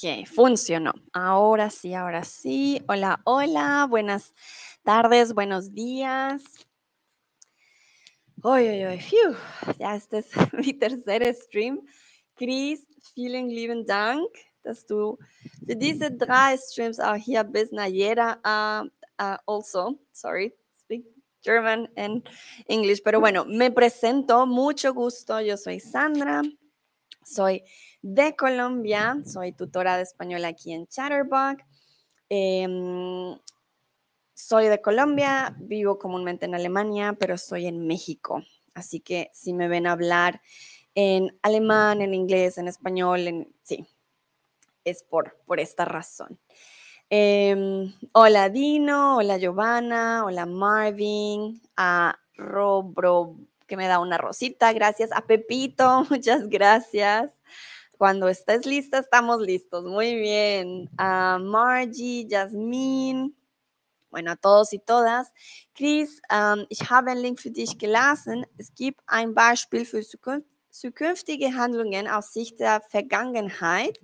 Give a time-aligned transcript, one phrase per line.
[0.00, 0.92] Ok, funcionó.
[1.12, 2.80] Ahora sí, ahora sí.
[2.88, 3.86] Hola, hola.
[3.88, 4.32] Buenas
[4.84, 6.42] tardes, buenos días.
[8.44, 9.00] Uy, uy, uy.
[9.00, 9.36] Phew.
[9.80, 11.80] Este ist mi tercer Stream.
[12.36, 14.28] Chris, vielen lieben Dank,
[14.62, 15.18] dass du
[15.66, 17.72] für diese drei Streams auch hier bist.
[17.72, 18.88] Nayera, uh,
[19.20, 21.04] uh, also, sorry, speak
[21.42, 22.22] German and
[22.68, 23.02] English.
[23.02, 25.40] Pero bueno, me presento, mucho gusto.
[25.40, 26.42] Yo soy Sandra,
[27.28, 27.64] soy
[28.02, 31.64] de Colombia, soy tutora de español aquí en Chatterbox.
[32.28, 33.38] Em,
[34.34, 38.42] soy de Colombia, vivo comúnmente en Alemania, pero estoy en México.
[38.74, 40.40] Así que si me ven hablar
[40.94, 43.86] en alemán, en inglés, en español, en, sí,
[44.84, 46.38] es por, por esta razón.
[47.10, 53.36] Em, hola Dino, hola Giovanna, hola Marvin, a Robro,
[53.68, 55.10] que me da una rosita, gracias.
[55.12, 57.30] A Pepito, muchas gracias.
[57.96, 59.84] Cuando estés lista, estamos listos.
[59.84, 60.88] Muy bien.
[60.98, 63.32] A Margie, Jasmine,
[64.10, 65.32] bueno, a todos y todas.
[65.74, 68.46] Chris, ähm, ich habe einen Link für dich gelassen.
[68.56, 70.02] Es gibt ein Beispiel für
[70.70, 74.00] zukünftige Handlungen aus Sicht der Vergangenheit.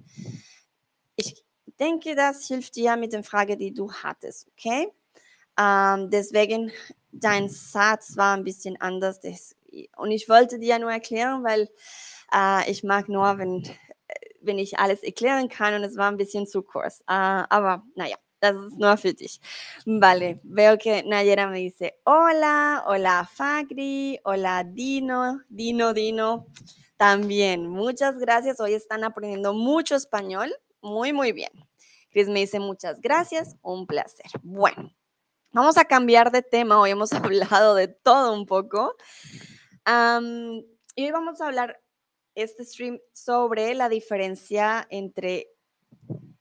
[1.16, 1.44] Ich
[1.78, 4.88] denke, das hilft dir mit der Frage, die du hattest, okay?
[5.58, 6.72] Ähm, deswegen,
[7.20, 9.20] dein Satz war ein bisschen anders.
[9.20, 9.56] Das,
[9.96, 11.68] und ich wollte dir nur erklären, weil
[12.34, 13.62] äh, ich mag nur, wenn,
[14.40, 17.00] wenn ich alles erklären kann und es war ein bisschen zu kurz.
[17.00, 19.40] Äh, aber naja, das ist nur für dich.
[19.86, 26.46] Vale, veo que Nayera me dice, hola, hola Fagri, hola Dino, Dino, Dino.
[26.98, 28.60] También, muchas gracias.
[28.60, 30.52] Hoy están aprendiendo mucho español.
[30.80, 31.50] Muy, muy bien.
[32.10, 34.26] Chris me dice muchas gracias, un placer.
[34.42, 34.94] Bueno,
[35.54, 36.80] vamos a cambiar de tema.
[36.80, 38.96] Hoy hemos hablado de todo un poco.
[39.86, 41.80] Y hoy vamos a hablar
[42.34, 45.48] este stream sobre la diferencia entre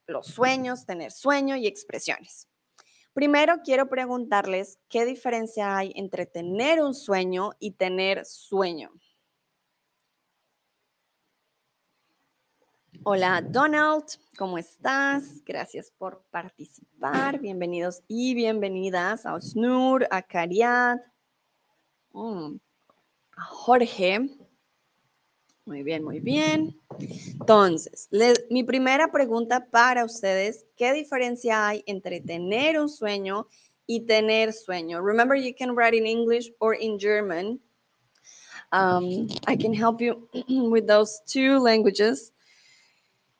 [0.07, 2.49] los sueños, tener sueño y expresiones.
[3.13, 8.91] Primero quiero preguntarles qué diferencia hay entre tener un sueño y tener sueño.
[13.05, 14.05] Hola Donald,
[14.37, 15.43] ¿cómo estás?
[15.43, 17.37] Gracias por participar.
[17.37, 21.01] Bienvenidos y bienvenidas a Osnur, a Cariat,
[22.13, 22.55] mm,
[23.35, 24.29] a Jorge.
[25.65, 26.79] Muy bien, muy bien.
[26.99, 28.07] Entonces,
[28.49, 33.47] mi primera pregunta para ustedes, ¿qué diferencia hay entre tener un sueño
[33.85, 35.01] y tener sueño?
[35.01, 37.59] Remember, you can write in English or in German.
[38.71, 42.32] Um, I can help you with those two languages.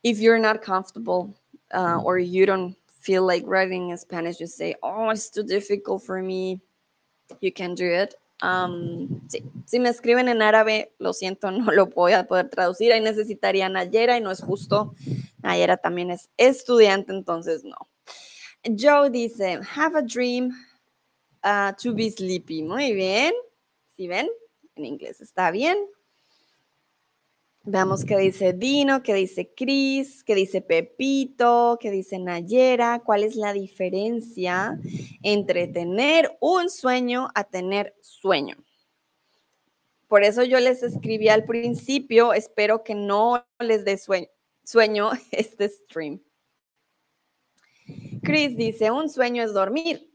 [0.04, 1.34] If you're not comfortable
[1.74, 6.04] uh, or you don't feel like writing in Spanish, you say, oh, it's too difficult
[6.04, 6.62] for me,
[7.42, 8.16] you can do it.
[8.42, 9.42] Um, sí.
[9.66, 12.92] Si me escriben en árabe, lo siento, no lo voy a poder traducir.
[12.92, 14.94] Ahí necesitaría Nayera y no es justo.
[15.42, 17.78] Nayera también es estudiante, entonces no.
[18.78, 20.52] Joe dice, have a dream
[21.44, 22.64] uh, to be sleepy.
[22.64, 23.34] Muy bien.
[23.96, 24.30] ¿Sí ven?
[24.76, 25.78] En inglés está bien.
[27.66, 33.38] Veamos qué dice Dino, qué dice Cris, qué dice Pepito, qué dice Nayera, cuál es
[33.38, 34.78] la diferencia
[35.22, 38.58] entre tener un sueño a tener sueño.
[40.10, 44.28] Por eso yo les escribí al principio, espero que no les dé sueño,
[44.66, 46.22] sueño este stream.
[48.24, 50.12] Chris dice, un sueño es dormir,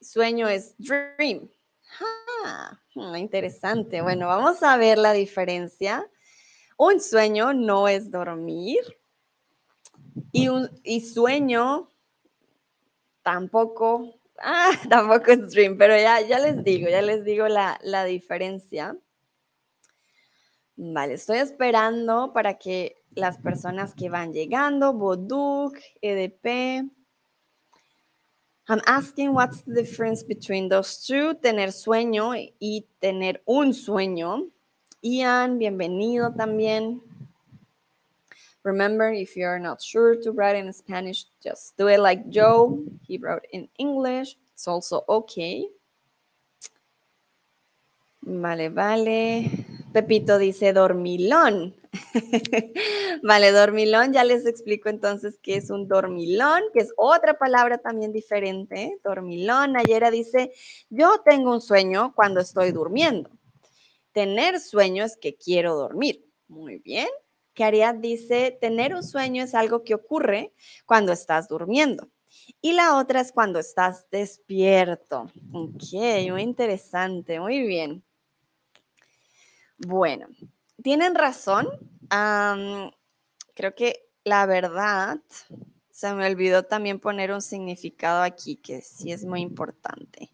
[0.00, 1.48] sueño es dream.
[2.44, 2.80] Ah,
[3.16, 4.02] interesante.
[4.02, 6.04] Bueno, vamos a ver la diferencia
[6.76, 8.80] un sueño no es dormir
[10.32, 10.68] y, un,
[11.02, 11.88] sueño
[13.22, 18.04] tampoco, ah, tampoco es dream, pero ya, ya les digo, ya les digo la, la
[18.04, 18.96] diferencia.
[20.76, 26.90] Vale, estoy esperando para que las personas que van llegando, Boduk, EDP,
[28.66, 34.50] I'm asking what's the difference between those two, tener sueño y tener un sueño.
[35.06, 37.02] Ian, bienvenido también.
[38.62, 42.82] Remember, if you're not sure to write in Spanish, just do it like Joe.
[43.06, 44.38] He wrote in English.
[44.54, 45.68] It's also okay.
[48.22, 49.50] Vale, vale.
[49.92, 51.74] Pepito dice dormilón.
[53.22, 54.14] vale, dormilón.
[54.14, 58.98] Ya les explico entonces qué es un dormilón, que es otra palabra también diferente.
[59.04, 59.76] Dormilón.
[59.76, 60.54] Ayera dice,
[60.88, 63.28] yo tengo un sueño cuando estoy durmiendo.
[64.14, 66.24] Tener sueño es que quiero dormir.
[66.46, 67.08] Muy bien.
[67.52, 70.52] Cariat dice, tener un sueño es algo que ocurre
[70.86, 72.08] cuando estás durmiendo.
[72.60, 75.30] Y la otra es cuando estás despierto.
[75.52, 75.82] Ok,
[76.30, 78.04] muy interesante, muy bien.
[79.78, 80.28] Bueno,
[80.80, 81.68] tienen razón.
[83.54, 85.18] creo que la verdad,
[85.90, 90.30] se me olvidó también poner un significado aquí que sí es muy importante.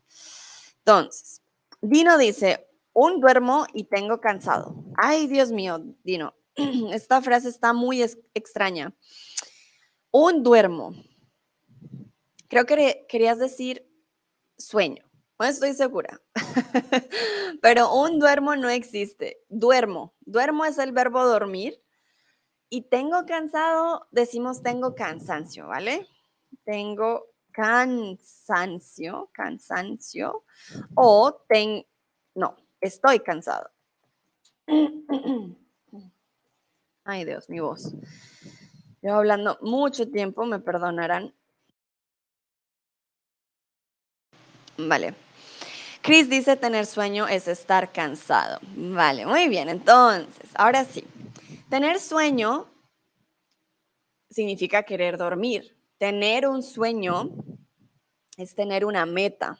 [0.78, 1.40] Entonces,
[1.80, 4.84] Dino dice, un duermo y tengo cansado.
[4.96, 6.34] Ay, Dios mío, Dino,
[6.92, 8.02] esta frase está muy
[8.34, 8.94] extraña.
[10.10, 10.94] Un duermo.
[12.48, 13.86] Creo que querías decir
[14.58, 15.04] sueño.
[15.38, 16.20] No estoy segura.
[17.62, 19.38] Pero un duermo no existe.
[19.48, 20.14] Duermo.
[20.20, 21.80] Duermo es el verbo dormir.
[22.68, 26.06] Y tengo cansado, decimos tengo cansancio, ¿vale?
[26.64, 30.44] Tengo cansancio, cansancio.
[30.94, 31.86] O ten,
[32.34, 33.70] no, estoy cansado.
[37.04, 37.94] Ay, Dios, mi voz.
[39.02, 41.34] Yo hablando mucho tiempo, me perdonarán.
[44.76, 45.14] Vale.
[46.02, 48.58] Chris dice tener sueño es estar cansado.
[48.74, 49.68] Vale, muy bien.
[49.68, 51.04] Entonces, ahora sí.
[51.68, 52.66] Tener sueño
[54.30, 55.76] significa querer dormir.
[55.98, 57.30] Tener un sueño
[58.36, 59.58] es tener una meta.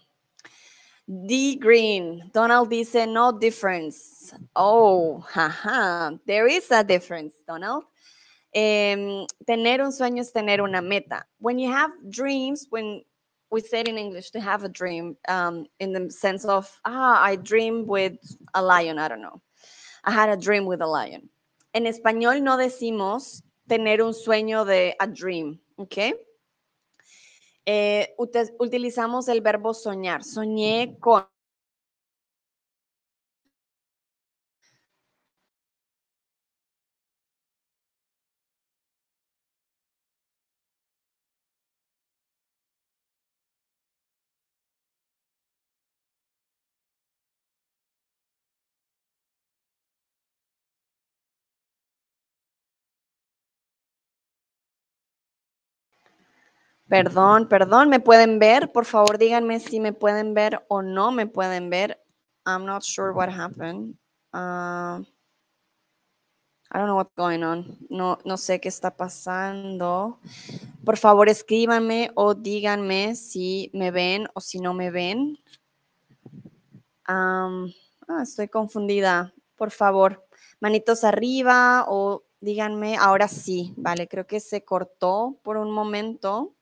[1.11, 1.57] D.
[1.57, 4.33] Green, Donald dice no difference.
[4.55, 7.83] Oh, haha, there is a difference, Donald.
[8.55, 11.25] Um, tener un sueño es tener una meta.
[11.41, 13.03] When you have dreams, when
[13.51, 17.35] we said in English to have a dream, um, in the sense of, ah, I
[17.35, 18.17] dream with
[18.55, 19.41] a lion, I don't know.
[20.05, 21.29] I had a dream with a lion.
[21.75, 26.15] En español no decimos tener un sueño de a dream, ¿ok?
[27.73, 28.17] Eh,
[28.59, 30.25] utilizamos el verbo soñar.
[30.25, 31.25] Soñé con
[56.91, 58.73] Perdón, perdón, ¿me pueden ver?
[58.73, 62.03] Por favor, díganme si me pueden ver o no me pueden ver.
[62.45, 63.95] I'm not sure what happened.
[64.35, 64.99] Uh,
[66.73, 67.79] I don't know what's going on.
[67.91, 70.19] No, no sé qué está pasando.
[70.85, 75.39] Por favor, escríbanme o díganme si me ven o si no me ven.
[77.07, 77.67] ah,
[78.21, 79.33] estoy confundida.
[79.55, 80.27] Por favor,
[80.59, 82.97] manitos arriba o díganme.
[82.97, 86.57] Ahora sí, vale, creo que se cortó por un momento.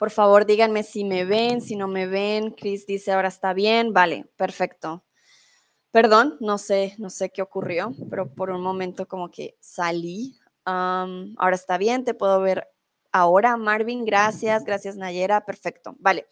[0.00, 2.52] Por favor, díganme si me ven, si no me ven.
[2.52, 3.92] Chris dice, ahora está bien.
[3.92, 5.04] Vale, perfecto.
[5.90, 10.38] Perdón, no sé, no sé qué ocurrió, pero por un momento como que salí.
[10.64, 12.66] ahora está bien, te puedo ver
[13.12, 13.58] ahora.
[13.58, 15.94] Marvin, gracias, gracias Nayera, perfecto.
[15.98, 16.26] Vale,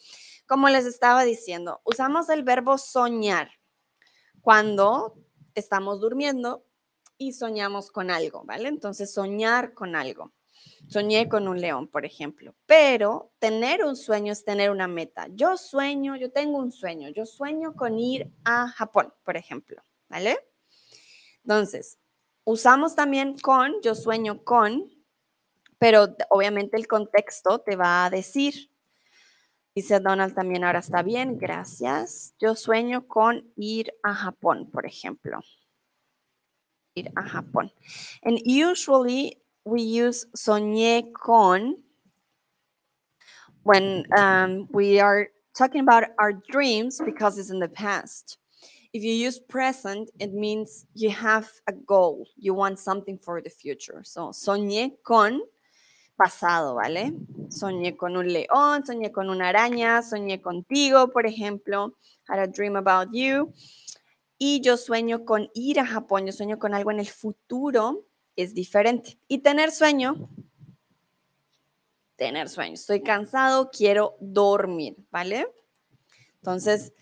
[0.46, 3.50] como les estaba diciendo, usamos el verbo soñar
[4.40, 5.14] cuando
[5.54, 6.64] estamos durmiendo
[7.18, 8.70] y soñamos con algo, ¿vale?
[8.70, 10.32] Entonces, soñar con algo.
[10.88, 12.55] Soñé con un león, por ejemplo.
[12.66, 15.26] Pero tener un sueño es tener una meta.
[15.32, 17.08] Yo sueño, yo tengo un sueño.
[17.10, 19.82] Yo sueño con ir a Japón, por ejemplo.
[20.08, 20.38] ¿Vale?
[21.43, 21.99] Entonces,
[22.44, 24.90] usamos también con, yo sueño con,
[25.78, 28.70] pero obviamente el contexto te va a decir.
[29.75, 32.34] Dice Donald también, ahora está bien, gracias.
[32.38, 35.40] Yo sueño con ir a Japón, por ejemplo.
[36.94, 37.73] Ir a Japón.
[38.23, 41.76] And usually we use soñé con
[43.62, 48.38] when um, we are talking about our dreams because it's in the past.
[48.94, 53.50] If you use present, it means you have a goal, you want something for the
[53.50, 54.00] future.
[54.04, 55.42] So, soñé con
[56.16, 57.12] pasado, ¿vale?
[57.50, 61.92] Soñé con un león, soñé con una araña, soñé contigo, por ejemplo.
[62.26, 63.52] Had a dream about you.
[64.38, 68.07] Y yo sueño con ir a Japón, yo sueño con algo en el futuro
[68.42, 69.18] es diferente.
[69.26, 70.28] Y tener sueño,
[72.16, 72.75] tener sueño.
[72.75, 75.49] Estoy cansado, quiero dormir, ¿vale?
[76.37, 76.92] Entonces,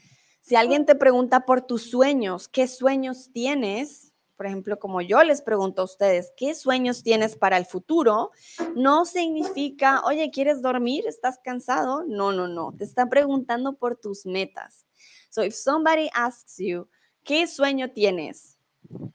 [0.41, 4.13] si alguien te pregunta por tus sueños, ¿qué sueños tienes?
[4.37, 8.31] Por ejemplo, como yo les pregunto a ustedes, ¿qué sueños tienes para el futuro?
[8.75, 11.07] No significa, oye, ¿quieres dormir?
[11.07, 12.05] ¿Estás cansado?
[12.07, 12.73] No, no, no.
[12.77, 14.87] Te está preguntando por tus metas.
[15.31, 16.89] So if somebody asks you,
[17.25, 18.59] ¿qué sueño tienes?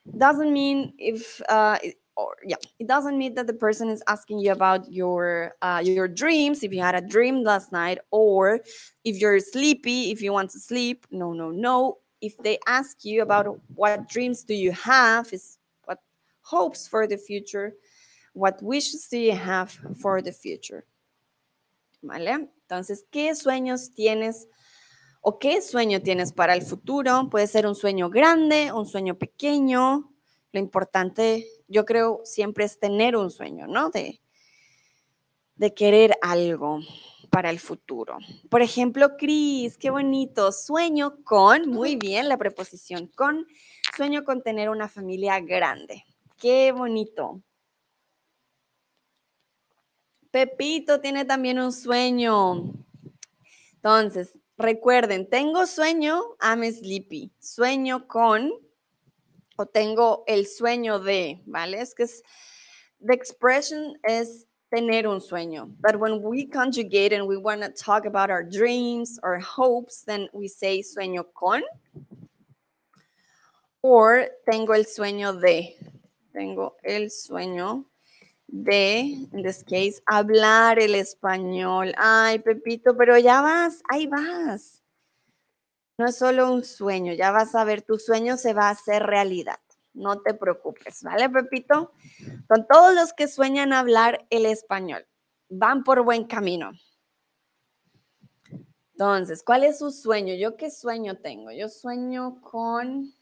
[0.05, 1.77] Doesn't mean if uh,
[2.21, 6.07] or yeah it doesn't mean that the person is asking you about your uh, your
[6.07, 8.59] dreams if you had a dream last night or
[9.03, 13.21] if you're sleepy if you want to sleep no no no if they ask you
[13.21, 15.99] about what dreams do you have is what
[16.41, 17.73] hopes for the future
[18.33, 20.85] what wishes do you have for the future
[22.03, 24.47] vale entonces qué sueños tienes
[25.23, 27.29] ¿O qué sueño tienes para el futuro?
[27.29, 30.11] Puede ser un sueño grande, un sueño pequeño.
[30.51, 33.89] Lo importante, yo creo, siempre es tener un sueño, ¿no?
[33.89, 34.21] De,
[35.55, 36.79] de querer algo
[37.29, 38.17] para el futuro.
[38.49, 40.51] Por ejemplo, Cris, qué bonito.
[40.51, 43.47] Sueño con, muy bien, la preposición con,
[43.95, 46.03] sueño con tener una familia grande.
[46.37, 47.41] Qué bonito.
[50.31, 52.73] Pepito tiene también un sueño.
[53.75, 57.31] Entonces, recuerden, tengo sueño, I'm sleepy.
[57.39, 58.51] Sueño con,
[59.65, 61.81] tengo el sueño de, ¿vale?
[61.81, 62.23] Es que es,
[62.99, 65.69] the expression es tener un sueño.
[65.81, 70.27] But when we conjugate and we want to talk about our dreams or hopes, then
[70.33, 71.61] we say sueño con.
[73.81, 75.75] Or tengo el sueño de.
[76.33, 77.85] Tengo el sueño
[78.47, 81.93] de, in this case, hablar el español.
[81.97, 84.80] Ay, Pepito, pero ya vas, ahí vas.
[86.01, 89.03] No es solo un sueño, ya vas a ver, tu sueño se va a hacer
[89.03, 89.59] realidad.
[89.93, 91.91] No te preocupes, ¿vale, Pepito?
[92.47, 95.05] Con todos los que sueñan hablar el español,
[95.47, 96.71] van por buen camino.
[98.93, 100.33] Entonces, ¿cuál es su sueño?
[100.33, 101.51] ¿Yo qué sueño tengo?
[101.51, 103.13] Yo sueño con...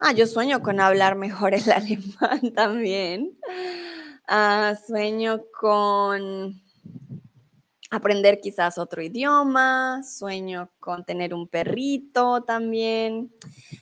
[0.00, 3.38] Ah, yo sueño con hablar mejor el alemán también.
[4.28, 6.60] Ah, sueño con
[7.92, 13.30] aprender quizás otro idioma, sueño con tener un perrito también.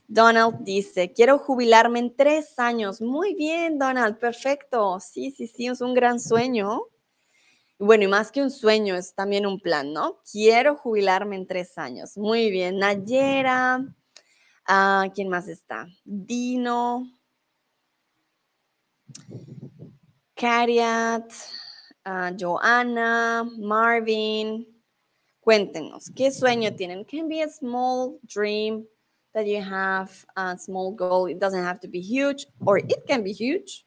[0.08, 3.00] Donald dice, quiero jubilarme en tres años.
[3.00, 4.98] Muy bien, Donald, perfecto.
[4.98, 6.82] Sí, sí, sí, es un gran sueño.
[7.78, 10.20] Bueno, y más que un sueño, es también un plan, ¿no?
[10.30, 12.16] Quiero jubilarme en tres años.
[12.16, 13.86] Muy bien, Nayera.
[14.66, 15.86] Ah, ¿Quién más está?
[16.04, 17.04] Dino.
[20.34, 21.30] Cariat.
[22.04, 24.66] Ah, Joanna, Marvin.
[25.40, 27.04] Cuéntenos, ¿qué sueño tienen?
[27.04, 28.86] Can be a small dream
[29.32, 31.26] that you have, a small goal.
[31.26, 33.84] It doesn't have to be huge, or it can be huge.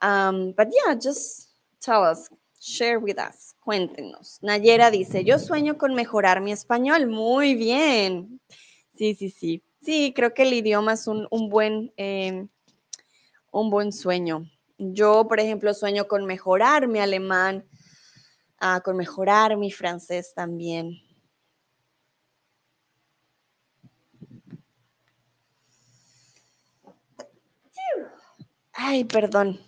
[0.00, 2.28] Um, but yeah, just tell us,
[2.60, 3.54] share with us.
[3.66, 4.40] Cuéntenos.
[4.42, 7.06] Nayera dice, yo sueño con mejorar mi español.
[7.06, 8.40] Muy bien.
[8.96, 9.62] Sí, sí, sí.
[9.82, 12.46] Sí, creo que el idioma es un, buen, eh,
[13.52, 14.46] un buen sueño.
[14.84, 17.64] Yo, por ejemplo, sueño con mejorar mi alemán,
[18.58, 20.98] ah, con mejorar mi francés también.
[28.72, 29.60] Ay, perdón.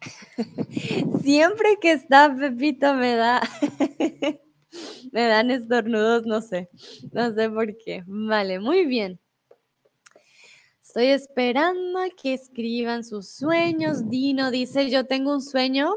[1.22, 3.42] Siempre que está Pepito me da,
[5.12, 6.70] me dan estornudos, no sé,
[7.12, 8.02] no sé por qué.
[8.06, 9.20] Vale, muy bien.
[10.88, 14.08] Estoy esperando a que escriban sus sueños.
[14.08, 15.94] Dino dice, yo tengo un sueño.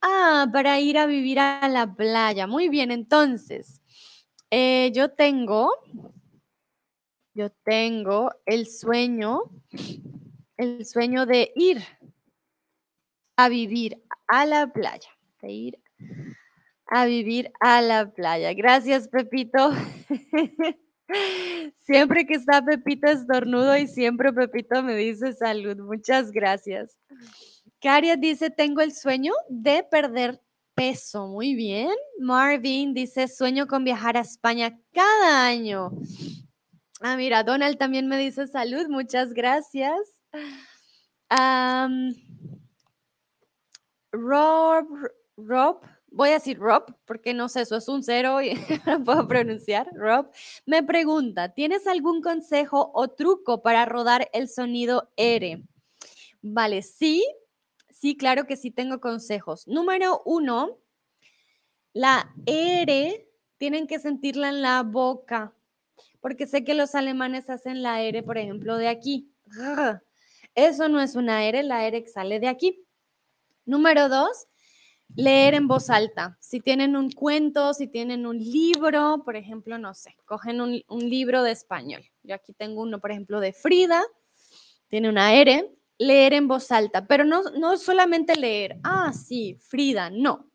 [0.00, 2.46] Ah, para ir a vivir a la playa.
[2.46, 3.82] Muy bien, entonces,
[4.52, 5.72] eh, yo tengo,
[7.34, 9.40] yo tengo el sueño,
[10.56, 11.82] el sueño de ir
[13.36, 15.10] a vivir a la playa,
[15.42, 15.82] de ir
[16.86, 18.54] a vivir a la playa.
[18.54, 19.72] Gracias, Pepito.
[21.78, 25.76] Siempre que está Pepito estornudo y siempre Pepito me dice salud.
[25.76, 26.98] Muchas gracias.
[27.80, 30.40] Caria dice, tengo el sueño de perder
[30.74, 31.28] peso.
[31.28, 31.94] Muy bien.
[32.18, 35.90] Marvin dice, sueño con viajar a España cada año.
[37.00, 38.88] Ah, mira, Donald también me dice salud.
[38.88, 39.98] Muchas gracias.
[44.12, 44.86] Rob,
[45.36, 48.54] Rob voy a decir Rob, porque no sé, eso es un cero y
[48.86, 50.30] no puedo pronunciar, Rob,
[50.64, 55.62] me pregunta, ¿tienes algún consejo o truco para rodar el sonido R?
[56.42, 57.24] Vale, sí,
[57.90, 59.66] sí, claro que sí tengo consejos.
[59.66, 60.78] Número uno,
[61.92, 65.54] la R tienen que sentirla en la boca,
[66.20, 69.32] porque sé que los alemanes hacen la R, por ejemplo, de aquí.
[70.54, 72.84] Eso no es una R, la R sale de aquí.
[73.64, 74.46] Número dos,
[75.14, 76.36] leer en voz alta.
[76.40, 81.42] Si tienen un cuento, si tienen un libro, por ejemplo, no sé, cogen un, libro
[81.42, 82.02] de español.
[82.22, 84.02] Yo aquí tengo uno, por ejemplo, de Frida,
[84.88, 90.10] tiene una R, leer en voz alta, pero no, no solamente leer, ah, sí, Frida,
[90.10, 90.50] no.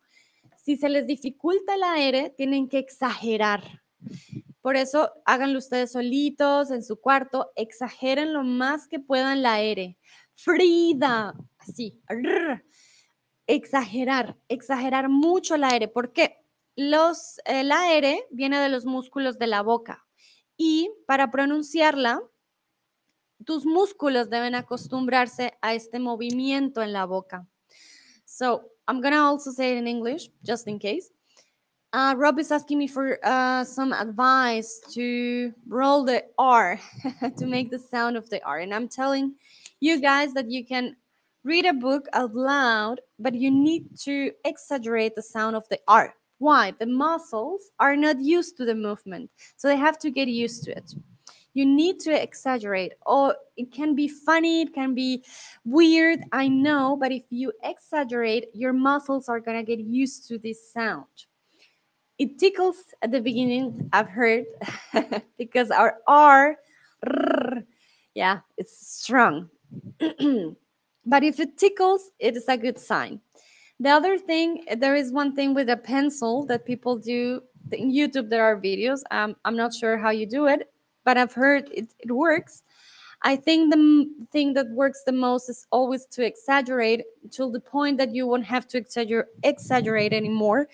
[0.58, 3.81] Si se les dificulta la R, tienen que exagerar.
[4.62, 9.98] Por eso háganlo ustedes solitos en su cuarto, exageren lo más que puedan la R.
[10.36, 12.00] Frida, así
[13.51, 15.88] exagerar, exagerar mucho el aire.
[15.88, 16.38] porque
[16.75, 20.05] Los, el aire viene de los músculos de la boca
[20.58, 22.22] y para pronunciarla,
[23.46, 27.46] tus músculos deben acostumbrarse a este movimiento en la boca.
[28.25, 31.12] So, I'm going to also say it in English, just in case.
[31.93, 36.79] Uh, Rob is asking me for uh, some advice to roll the R
[37.38, 38.60] to make the sound of the R.
[38.60, 39.36] And I'm telling
[39.81, 40.96] you guys that you can
[41.44, 46.14] read a book out loud, but you need to exaggerate the sound of the R.
[46.40, 46.74] Why?
[46.80, 50.72] The muscles are not used to the movement, so they have to get used to
[50.72, 50.94] it.
[51.54, 52.94] You need to exaggerate.
[53.06, 55.24] Or it can be funny, it can be
[55.66, 60.72] weird, I know, but if you exaggerate, your muscles are gonna get used to this
[60.72, 61.06] sound
[62.22, 64.46] it tickles at the beginning i've heard
[65.40, 66.56] because our r
[68.14, 69.50] yeah it's strong
[71.05, 73.20] but if it tickles it is a good sign
[73.79, 77.41] the other thing there is one thing with a pencil that people do
[77.72, 80.72] in youtube there are videos um, i'm not sure how you do it
[81.03, 82.63] but i've heard it, it works
[83.24, 87.98] I think the thing that works the most is always to exaggerate till the point
[88.00, 90.67] that you won't have to exaggerate, exaggerate anymore,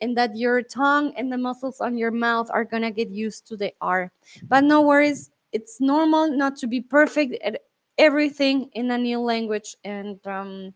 [0.00, 3.56] and that your tongue and the muscles on your mouth are gonna get used to
[3.56, 4.10] the R.
[4.48, 7.62] But no worries, it's normal not to be perfect at
[7.98, 10.74] everything in a new language, and um,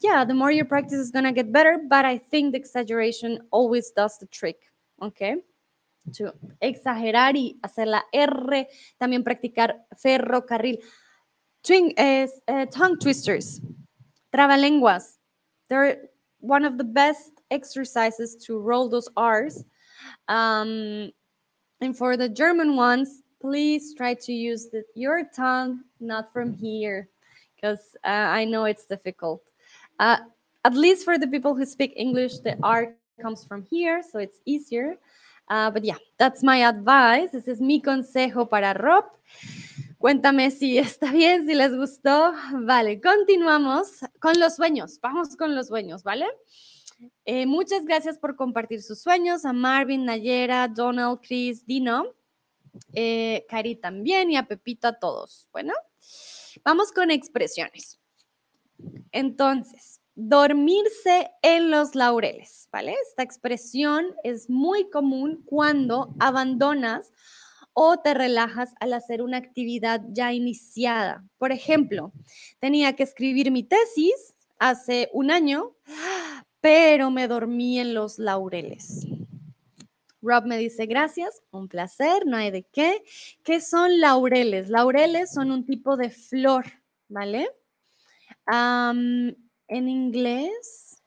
[0.00, 1.80] yeah, the more you practice, is gonna get better.
[1.88, 4.58] But I think the exaggeration always does the trick.
[5.00, 5.36] Okay.
[6.10, 8.68] to exagerar y hacer la R,
[8.98, 10.80] también practicar ferrocarril.
[11.62, 13.60] Twin, es, uh, tongue twisters,
[14.32, 15.18] trabalenguas.
[15.68, 19.64] They're one of the best exercises to roll those R's.
[20.26, 21.12] Um,
[21.80, 27.08] and for the German ones, please try to use the, your tongue, not from here,
[27.56, 29.42] because uh, I know it's difficult.
[29.98, 30.18] Uh,
[30.64, 34.38] at least for the people who speak English, the R comes from here, so it's
[34.46, 34.96] easier.
[35.48, 37.34] Uh, but yeah, that's my advice.
[37.34, 39.04] Ese es mi consejo para Rob.
[39.98, 42.32] Cuéntame si está bien, si les gustó.
[42.52, 44.98] Vale, continuamos con los sueños.
[45.02, 46.26] Vamos con los sueños, ¿vale?
[47.24, 52.14] Eh, muchas gracias por compartir sus sueños a Marvin, Nayera, Donald, Chris, Dino,
[52.92, 55.46] eh, Cari también y a Pepito a todos.
[55.52, 55.72] Bueno,
[56.64, 58.00] vamos con expresiones.
[59.12, 62.94] Entonces, dormirse en los laureles, ¿vale?
[63.08, 67.12] Esta expresión es muy común cuando abandonas
[67.74, 71.24] o te relajas al hacer una actividad ya iniciada.
[71.38, 72.12] Por ejemplo,
[72.58, 75.74] tenía que escribir mi tesis hace un año,
[76.60, 79.06] pero me dormí en los laureles.
[80.22, 83.02] Rob me dice, gracias, un placer, no hay de qué.
[83.42, 84.68] ¿Qué son laureles?
[84.68, 86.64] Laureles son un tipo de flor,
[87.08, 87.50] ¿vale?
[88.46, 89.36] En
[89.68, 91.02] inglés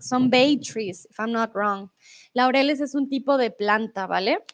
[0.00, 1.90] son bay trees, if I'm not wrong.
[2.34, 4.44] Laureles es un tipo de planta, ¿vale?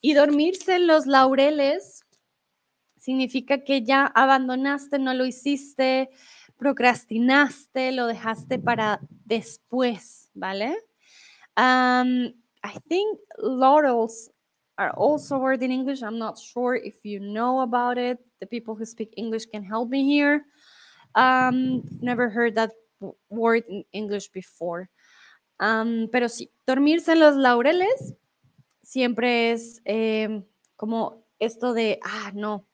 [0.00, 2.04] Y dormirse en los laureles
[3.00, 6.10] significa que ya abandonaste, no lo hiciste,
[6.56, 10.76] procrastinaste, lo dejaste para después, ¿vale?
[12.68, 14.28] I think laurels
[14.76, 16.02] are also word in English.
[16.02, 18.18] I'm not sure if you know about it.
[18.40, 20.44] The people who speak English can help me here.
[21.14, 22.72] Um, never heard that
[23.30, 24.90] word in English before.
[25.60, 28.14] Um, pero sí, dormirse en los laureles
[28.82, 30.42] siempre es eh,
[30.76, 32.66] como esto de, ah, no,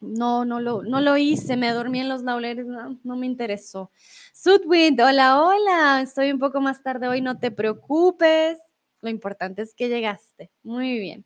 [0.00, 3.90] no, no lo, no lo hice, me dormí en los laureles, no, no me interesó.
[4.32, 8.58] Sudwind, hola, hola, estoy un poco más tarde hoy, no te preocupes.
[9.00, 10.50] Lo importante es que llegaste.
[10.62, 11.24] Muy bien.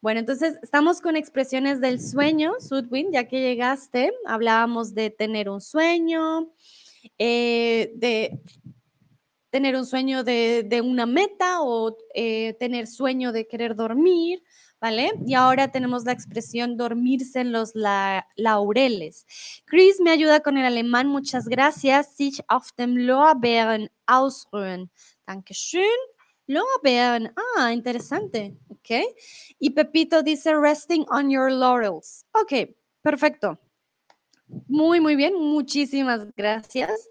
[0.00, 5.60] Bueno, entonces estamos con expresiones del sueño, Sudwin, ya que llegaste, hablábamos de tener un
[5.60, 6.52] sueño,
[7.18, 8.40] eh, de
[9.50, 14.42] tener un sueño de, una meta o eh, tener sueño de querer dormir,
[14.80, 15.12] ¿vale?
[15.24, 19.24] Y ahora tenemos la expresión dormirse en los la- laureles.
[19.66, 22.16] Chris me ayuda con el alemán, muchas gracias.
[22.16, 24.90] Sich auf dem Lorbeeren ausruhen.
[25.26, 25.84] Dankeschön.
[26.46, 27.32] Lorbeeren.
[27.56, 28.56] Ah, interesante.
[28.68, 28.90] Ok.
[29.58, 32.26] Y Pepito dice resting on your laurels.
[32.32, 33.58] Ok, perfecto.
[34.66, 35.34] Muy, muy bien.
[35.34, 37.08] Muchísimas gracias.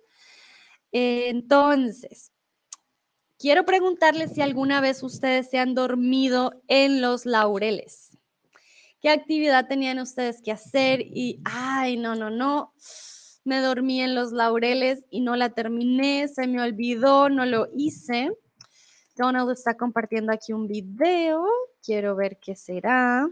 [0.92, 2.32] Entonces,
[3.40, 8.10] quiero preguntarles si alguna vez ustedes se han dormido en los laureles.
[9.02, 11.02] ¿Qué actividad tenían ustedes que hacer?
[11.02, 12.74] Y, ay, no, no, no,
[13.44, 18.30] me dormí en los laureles y no la terminé, se me olvidó, no lo hice.
[19.16, 21.46] Donald está compartiendo aquí un video.
[21.84, 23.30] Quiero ver qué será.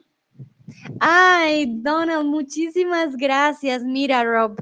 [0.99, 3.83] Ay, Donald, muchísimas gracias.
[3.83, 4.57] Mira, Rob.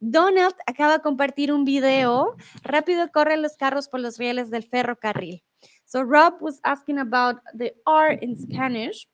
[0.00, 2.36] Donald acaba de compartir un video.
[2.62, 5.42] Rápido corren los carros por los rieles del ferrocarril.
[5.84, 9.08] So Rob was asking about the R in Spanish.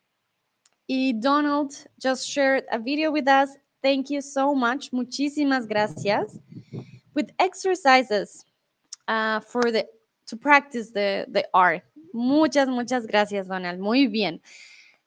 [0.88, 3.57] Y Donald just shared a video with us.
[3.83, 4.92] Thank you so much.
[4.92, 6.38] Muchísimas gracias.
[7.14, 8.44] With exercises
[9.09, 9.87] uh, for the
[10.27, 11.83] to practice the the R.
[12.12, 13.81] Muchas, muchas gracias, Donald.
[13.81, 14.41] Muy bien.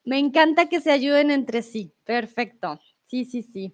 [0.04, 1.94] Me encanta que se ayuden entre sí.
[2.04, 2.80] Perfecto.
[3.08, 3.74] Sí, sí, sí.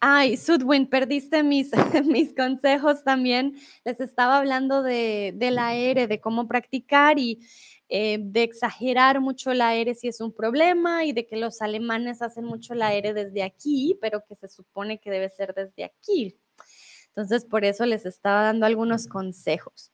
[0.00, 1.70] Ay, Sudwin, perdiste mis,
[2.06, 3.56] mis consejos también.
[3.84, 7.38] Les estaba hablando de, de la de cómo practicar y
[7.88, 12.22] eh, de exagerar mucho la R si es un problema y de que los alemanes
[12.22, 16.36] hacen mucho la R desde aquí, pero que se supone que debe ser desde aquí.
[17.08, 19.91] Entonces, por eso les estaba dando algunos consejos.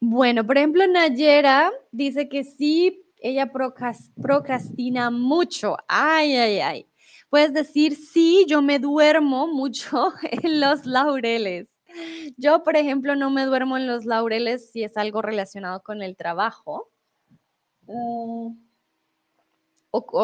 [0.00, 5.76] Bueno, por ejemplo, Nayera dice que sí, ella procrastina mucho.
[5.88, 6.86] Ay, ay, ay.
[7.28, 11.68] Puedes decir, sí, yo me duermo mucho en los laureles.
[12.38, 16.16] Yo, por ejemplo, no me duermo en los laureles si es algo relacionado con el
[16.16, 16.90] trabajo
[17.86, 18.56] o,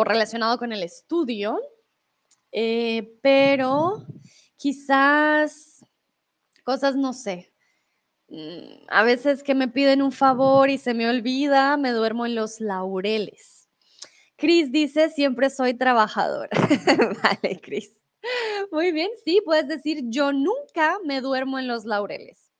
[0.04, 1.60] relacionado con el estudio,
[2.52, 4.06] eh, pero
[4.56, 5.84] quizás
[6.64, 7.52] cosas, no sé,
[8.88, 12.60] a veces que me piden un favor y se me olvida, me duermo en los
[12.60, 13.68] laureles.
[14.36, 16.48] Cris dice, siempre soy trabajador.
[17.22, 17.94] vale, Cris.
[18.72, 22.52] Muy bien, sí, puedes decir, yo nunca me duermo en los laureles.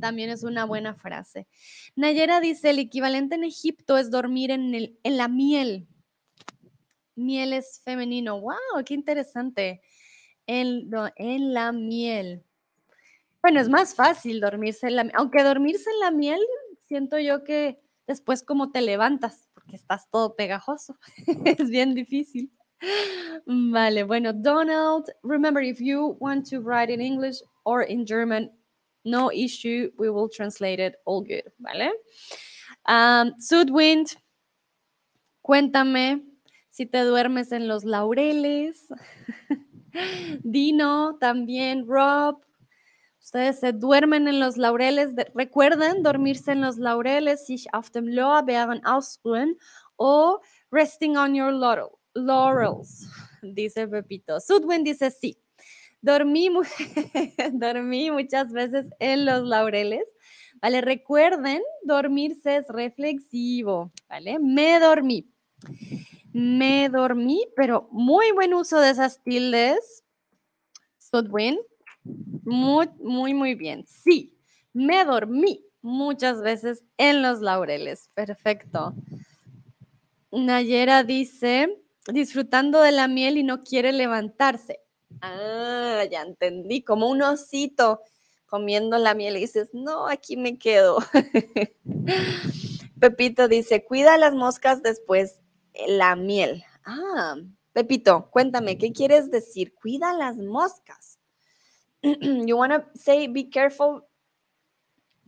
[0.00, 1.46] También es una buena frase.
[1.94, 5.86] Nayera dice, el equivalente en Egipto es dormir en, el, en la miel.
[7.16, 8.40] Miel es femenino.
[8.40, 8.84] ¡Wow!
[8.84, 9.82] ¡Qué interesante!
[10.46, 10.90] En
[11.52, 12.44] la miel.
[13.44, 15.16] Bueno, es más fácil dormirse en la miel.
[15.18, 16.40] Aunque dormirse en la miel,
[16.86, 20.96] siento yo que después como te levantas porque estás todo pegajoso.
[21.44, 22.50] es bien difícil.
[23.44, 28.50] Vale, bueno, Donald, remember if you want to write in English or in German,
[29.04, 31.92] no issue, we will translate it all good, ¿vale?
[32.88, 34.16] Um, Sudwind,
[35.42, 36.22] cuéntame
[36.70, 38.88] si te duermes en los laureles.
[40.42, 42.40] Dino, también, Rob,
[43.24, 45.08] Ustedes se duermen en los laureles.
[45.34, 48.82] recuerden dormirse en los laureles, sich auf dem Lorbeeren
[49.96, 51.50] o resting on your
[52.14, 53.08] laurels,
[53.42, 54.40] dice Pepito.
[54.40, 55.38] Sudwin dice sí.
[56.02, 56.50] Dormí,
[57.54, 60.04] dormí muchas veces en los laureles.
[60.60, 60.82] ¿Vale?
[60.82, 64.38] Recuerden, dormirse es reflexivo, ¿vale?
[64.38, 65.32] Me dormí.
[66.34, 70.04] Me dormí, pero muy buen uso de esas tildes.
[70.98, 71.58] Sudwin,
[72.04, 73.84] muy, muy, muy bien.
[73.86, 74.36] Sí,
[74.72, 78.10] me dormí muchas veces en los laureles.
[78.14, 78.94] Perfecto.
[80.30, 81.78] Nayera dice,
[82.12, 84.80] disfrutando de la miel y no quiere levantarse.
[85.20, 88.00] Ah, ya entendí, como un osito
[88.46, 90.98] comiendo la miel y dices, no, aquí me quedo.
[93.00, 95.40] Pepito dice, cuida las moscas después
[95.86, 96.64] la miel.
[96.84, 97.36] Ah,
[97.72, 99.74] Pepito, cuéntame, ¿qué quieres decir?
[99.74, 101.13] Cuida las moscas.
[102.20, 104.06] you want to say be careful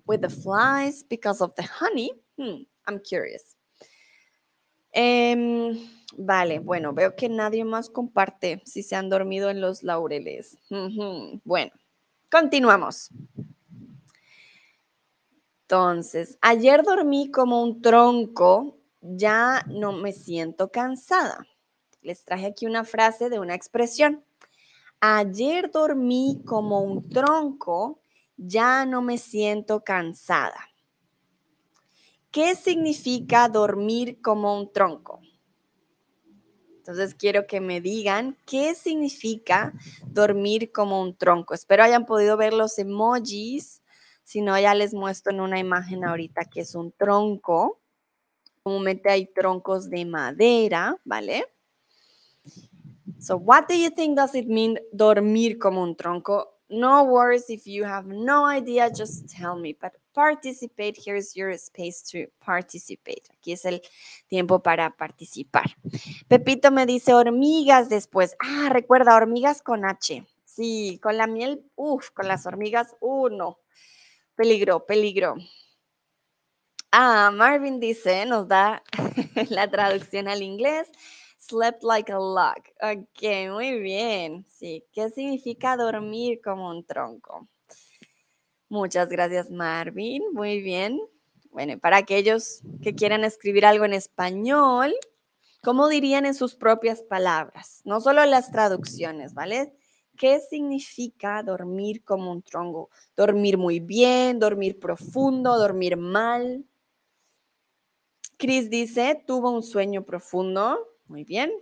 [0.07, 2.11] with the flies because of the honey?
[2.39, 3.57] Hmm, I'm curious.
[4.93, 5.77] Em,
[6.17, 10.59] vale, bueno, veo que nadie más comparte si se han dormido en los laureles.
[11.45, 11.73] Bueno,
[12.31, 13.11] continuamos.
[15.63, 21.47] Entonces, ayer dormí como un tronco, ya no me siento cansada.
[22.03, 24.26] Les traje aquí una frase de una expresión.
[25.01, 28.01] Ayer dormí como un tronco,
[28.37, 30.69] ya no me siento cansada.
[32.31, 35.21] ¿Qué significa dormir como un tronco?
[36.77, 39.73] Entonces quiero que me digan qué significa
[40.07, 41.53] dormir como un tronco.
[41.53, 43.83] Espero hayan podido ver los emojis.
[44.23, 47.81] Si no, ya les muestro en una imagen ahorita que es un tronco.
[48.63, 51.56] Comúnmente hay troncos de madera, ¿vale?
[53.19, 56.47] So what do you think does it mean dormir como un tronco?
[56.69, 59.77] No worries if you have no idea, just tell me.
[59.81, 63.29] But participate, here's your space to participate.
[63.31, 63.81] Aquí es el
[64.29, 65.77] tiempo para participar.
[66.29, 68.35] Pepito me dice hormigas después.
[68.41, 70.27] Ah, recuerda, hormigas con H.
[70.45, 73.59] Sí, con la miel, uff, con las hormigas, uh, no.
[74.35, 75.37] Peligro, peligro.
[76.91, 78.83] Ah, Marvin dice, nos da
[79.51, 80.89] la traducción al inglés.
[81.49, 82.59] Slept like a log.
[82.83, 84.45] Ok, muy bien.
[84.51, 87.47] Sí, ¿qué significa dormir como un tronco?
[88.69, 90.25] Muchas gracias, Marvin.
[90.33, 91.01] Muy bien.
[91.53, 94.93] Bueno, para aquellos que quieran escribir algo en español,
[95.63, 97.81] ¿cómo dirían en sus propias palabras?
[97.85, 99.73] No solo las traducciones, ¿vale?
[100.17, 102.91] ¿Qué significa dormir como un tronco?
[103.17, 106.65] Dormir muy bien, dormir profundo, dormir mal.
[108.37, 110.96] Chris dice, tuvo un sueño profundo.
[111.09, 111.53] Muy bien.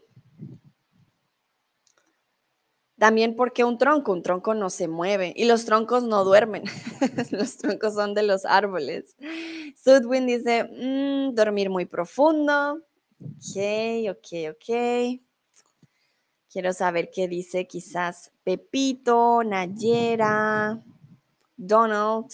[2.98, 6.64] También porque un tronco, un tronco no se mueve y los troncos no duermen.
[7.32, 9.16] los troncos son de los árboles.
[9.76, 12.80] Sudwin dice, mm, dormir muy profundo.
[13.20, 15.20] Ok, ok, ok.
[16.48, 20.80] Quiero saber qué dice quizás Pepito, Nayera,
[21.56, 22.30] Donald,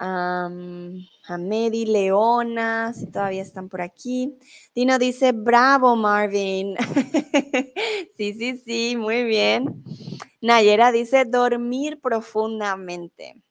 [0.00, 4.38] um, Hamedi, Leona, si todavía están por aquí.
[4.74, 6.76] Dino dice, bravo Marvin.
[8.16, 9.84] sí, sí, sí, muy bien.
[10.40, 13.42] Nayera dice, dormir profundamente.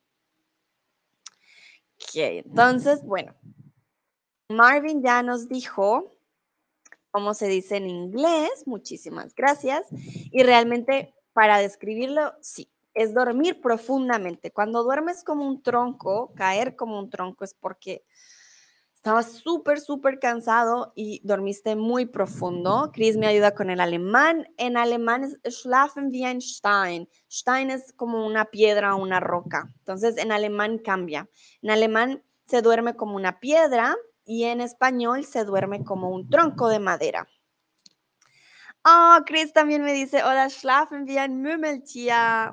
[1.96, 3.34] Ok, entonces, bueno,
[4.50, 6.16] Marvin ya nos dijo
[7.12, 9.88] cómo se dice en inglés, muchísimas gracias.
[9.92, 14.52] Y realmente para describirlo, sí, es dormir profundamente.
[14.52, 18.04] Cuando duermes como un tronco, caer como un tronco es porque
[18.96, 22.90] estabas súper, súper cansado y dormiste muy profundo.
[22.92, 24.48] Chris me ayuda con el alemán.
[24.58, 27.08] En alemán es schlafen wie ein Stein.
[27.30, 29.72] Stein es como una piedra o una roca.
[29.80, 31.30] Entonces en alemán cambia.
[31.62, 36.70] En alemán se duerme como una piedra y en español se duerme como un tronco
[36.70, 37.28] de madera.
[38.88, 41.42] Oh, Chris también me dice, hola, schlafen wie ein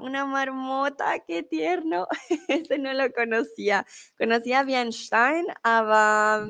[0.01, 2.07] una marmota, qué tierno.
[2.49, 3.85] Ese no lo conocía.
[4.17, 6.47] Conocía Stein, aber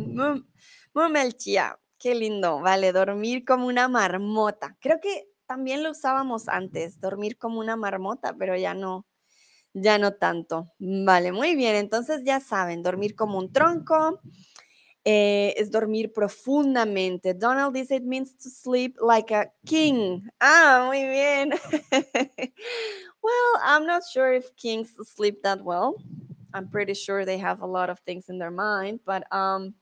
[0.94, 4.76] Mümmeltier, qué lindo, vale, dormir como una marmota.
[4.80, 9.04] Creo que también lo usábamos antes, dormir como una marmota, pero ya no,
[9.74, 10.72] ya no tanto.
[10.78, 14.20] Vale, muy bien, entonces ya saben, dormir como un tronco,
[15.04, 17.34] eh, es dormir profundamente.
[17.34, 20.28] Donald dice it means to sleep like a king.
[20.40, 21.50] Ah, muy bien.
[23.22, 25.96] well, I'm not sure if kings sleep that well.
[26.54, 29.74] I'm pretty sure they have a lot of things in their mind, but um,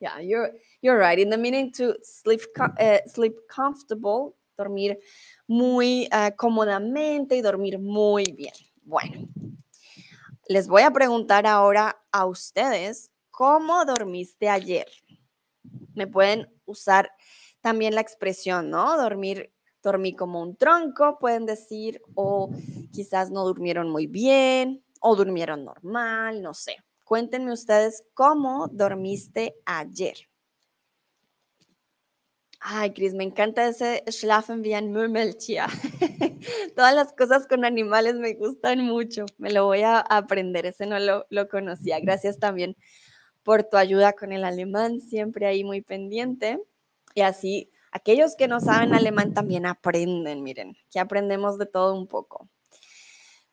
[0.00, 1.18] yeah, you're you're right.
[1.18, 4.96] In the meaning to sleep uh, sleep comfortable, dormir
[5.48, 8.54] muy uh, cómodamente y dormir muy bien.
[8.82, 9.28] Bueno,
[10.48, 14.86] les voy a preguntar ahora a ustedes ¿Cómo dormiste ayer?
[15.94, 17.10] Me pueden usar
[17.60, 18.96] también la expresión, ¿no?
[18.96, 22.48] Dormir, dormí como un tronco, pueden decir, o
[22.94, 26.76] quizás no durmieron muy bien, o durmieron normal, no sé.
[27.04, 30.16] Cuéntenme ustedes cómo dormiste ayer.
[32.60, 34.94] Ay, Cris, me encanta ese Schlafen wie ein.
[36.74, 39.26] Todas las cosas con animales me gustan mucho.
[39.36, 42.00] Me lo voy a aprender, ese no lo, lo conocía.
[42.00, 42.74] Gracias también
[43.46, 46.60] por tu ayuda con el alemán, siempre ahí muy pendiente.
[47.14, 52.08] Y así, aquellos que no saben alemán también aprenden, miren, que aprendemos de todo un
[52.08, 52.48] poco.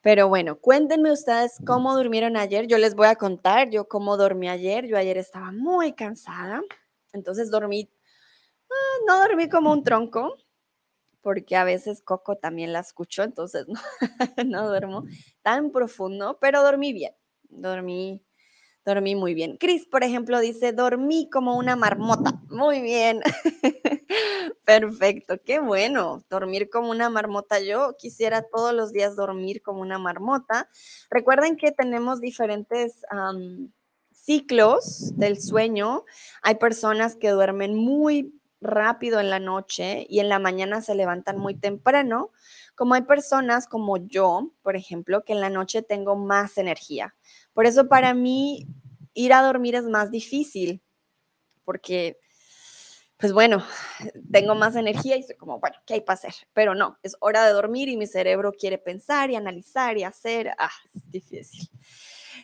[0.01, 2.65] Pero bueno, cuéntenme ustedes cómo durmieron ayer.
[2.65, 4.87] Yo les voy a contar yo cómo dormí ayer.
[4.87, 6.63] Yo ayer estaba muy cansada,
[7.13, 7.87] entonces dormí,
[8.71, 10.37] ah, no dormí como un tronco,
[11.21, 13.67] porque a veces Coco también la escucho, entonces
[14.37, 15.03] no, no duermo
[15.43, 17.13] tan profundo, pero dormí bien.
[17.43, 18.23] Dormí
[18.85, 19.55] Dormí muy bien.
[19.57, 22.41] Chris, por ejemplo, dice, dormí como una marmota.
[22.49, 23.21] Muy bien.
[24.65, 26.23] Perfecto, qué bueno.
[26.29, 27.61] Dormir como una marmota.
[27.61, 30.69] Yo quisiera todos los días dormir como una marmota.
[31.09, 33.03] Recuerden que tenemos diferentes
[34.11, 36.03] ciclos del sueño.
[36.41, 41.37] Hay personas que duermen muy rápido en la noche y en la mañana se levantan
[41.37, 42.31] muy temprano,
[42.75, 47.13] como hay personas como yo, por ejemplo, que en la noche tengo más energía.
[47.53, 48.67] Por eso para mí
[49.13, 50.81] ir a dormir es más difícil,
[51.65, 52.17] porque,
[53.17, 53.63] pues bueno,
[54.31, 56.33] tengo más energía y soy como, bueno, ¿qué hay para hacer?
[56.53, 60.51] Pero no, es hora de dormir y mi cerebro quiere pensar y analizar y hacer.
[60.57, 61.69] Ah, es difícil.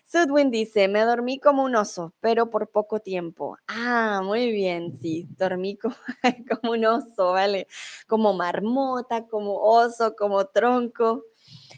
[0.08, 3.58] Sudwin dice, me dormí como un oso, pero por poco tiempo.
[3.68, 5.96] Ah, muy bien, sí, dormí como,
[6.62, 7.68] como un oso, ¿vale?
[8.08, 11.24] Como marmota, como oso, como tronco.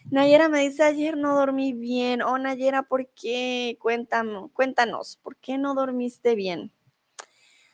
[0.10, 2.22] Nayera me dice, ayer no dormí bien.
[2.22, 3.78] Oh, Nayera, ¿por qué?
[3.80, 6.72] Cuéntanos, cuéntanos, ¿por qué no dormiste bien?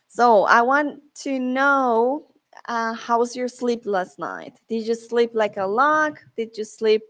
[0.08, 2.28] So, I want to know
[2.66, 4.60] uh, how's your sleep last night?
[4.68, 6.20] Did you sleep like a log?
[6.36, 7.04] Did you sleep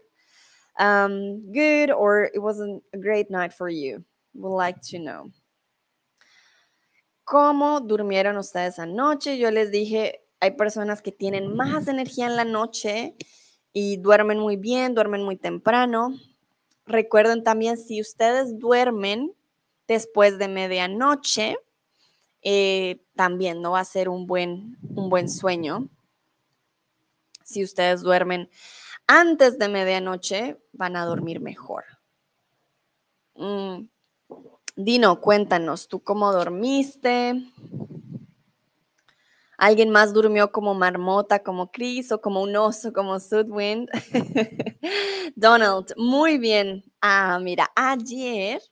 [0.78, 4.04] um, good or it wasn't a great night for you?
[4.34, 5.30] Would like to know.
[7.24, 9.38] ¿Cómo durmieron ustedes anoche?
[9.38, 13.16] Yo les dije, hay personas que tienen más energía en la noche
[13.72, 16.14] y duermen muy bien, duermen muy temprano.
[16.86, 19.32] Recuerden también si ustedes duermen
[19.86, 21.58] después de medianoche,
[22.42, 25.88] eh, también no va a ser un buen, un buen sueño.
[27.44, 28.50] Si ustedes duermen
[29.06, 31.84] antes de medianoche, van a dormir mejor.
[33.34, 33.88] Mm.
[34.76, 37.34] Dino, cuéntanos, ¿tú cómo dormiste?
[39.58, 43.88] Alguien más durmió como marmota, como Chris, o como un oso, como Sudwind.
[45.36, 46.84] Donald, muy bien.
[47.00, 48.62] Ah, mira, ayer,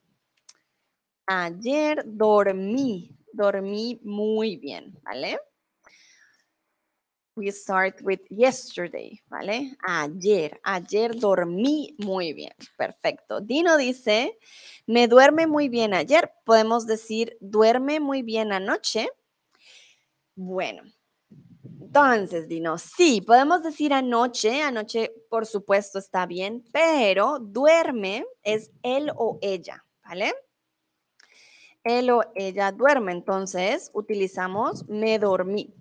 [1.27, 5.37] ayer dormí, dormí muy bien, ¿vale?
[7.35, 9.75] We start with yesterday, ¿vale?
[9.87, 12.53] Ayer, ayer dormí muy bien.
[12.77, 13.41] Perfecto.
[13.41, 14.39] Dino dice,
[14.87, 16.31] me duerme muy bien ayer.
[16.45, 19.09] Podemos decir, duerme muy bien anoche.
[20.39, 20.83] Bueno,
[21.81, 29.11] entonces, Dino, sí, podemos decir anoche, anoche por supuesto está bien, pero duerme es él
[29.15, 30.31] o ella, ¿vale?
[31.83, 35.73] Él o ella duerme, entonces utilizamos me dormí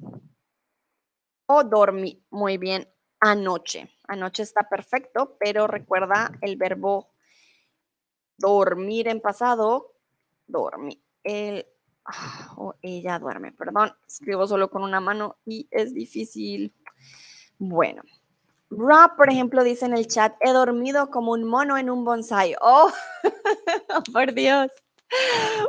[1.46, 2.24] o dormí.
[2.30, 2.88] Muy bien,
[3.20, 3.90] anoche.
[4.08, 7.12] Anoche está perfecto, pero recuerda el verbo
[8.38, 9.96] dormir en pasado,
[10.46, 11.02] dormí.
[11.22, 11.66] Él
[12.06, 16.72] ah, o ella duerme, perdón, escribo solo con una mano y es difícil.
[17.58, 18.02] Bueno,
[18.70, 22.54] Rob, por ejemplo, dice en el chat, he dormido como un mono en un bonsai.
[22.60, 22.90] Oh,
[24.12, 24.70] por Dios.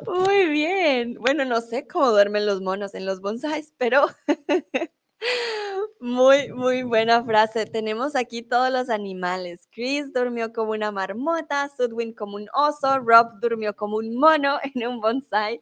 [0.07, 1.15] Muy bien.
[1.19, 4.07] Bueno, no sé cómo duermen los monos en los bonsais, pero
[5.99, 7.65] muy, muy buena frase.
[7.67, 9.67] Tenemos aquí todos los animales.
[9.71, 14.87] Chris durmió como una marmota, Sudwin como un oso, Rob durmió como un mono en
[14.87, 15.61] un bonsai.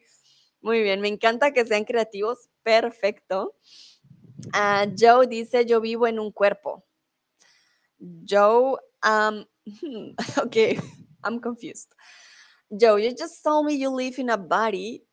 [0.66, 2.50] Muy bien, me encanta que sean creativos.
[2.64, 3.54] Perfecto.
[4.48, 6.84] Uh, Joe dice, yo vivo en un cuerpo.
[8.28, 9.46] Joe, um,
[10.40, 10.80] okay,
[11.24, 11.94] I'm confused.
[12.76, 15.04] Joe, you just told me you live in a body,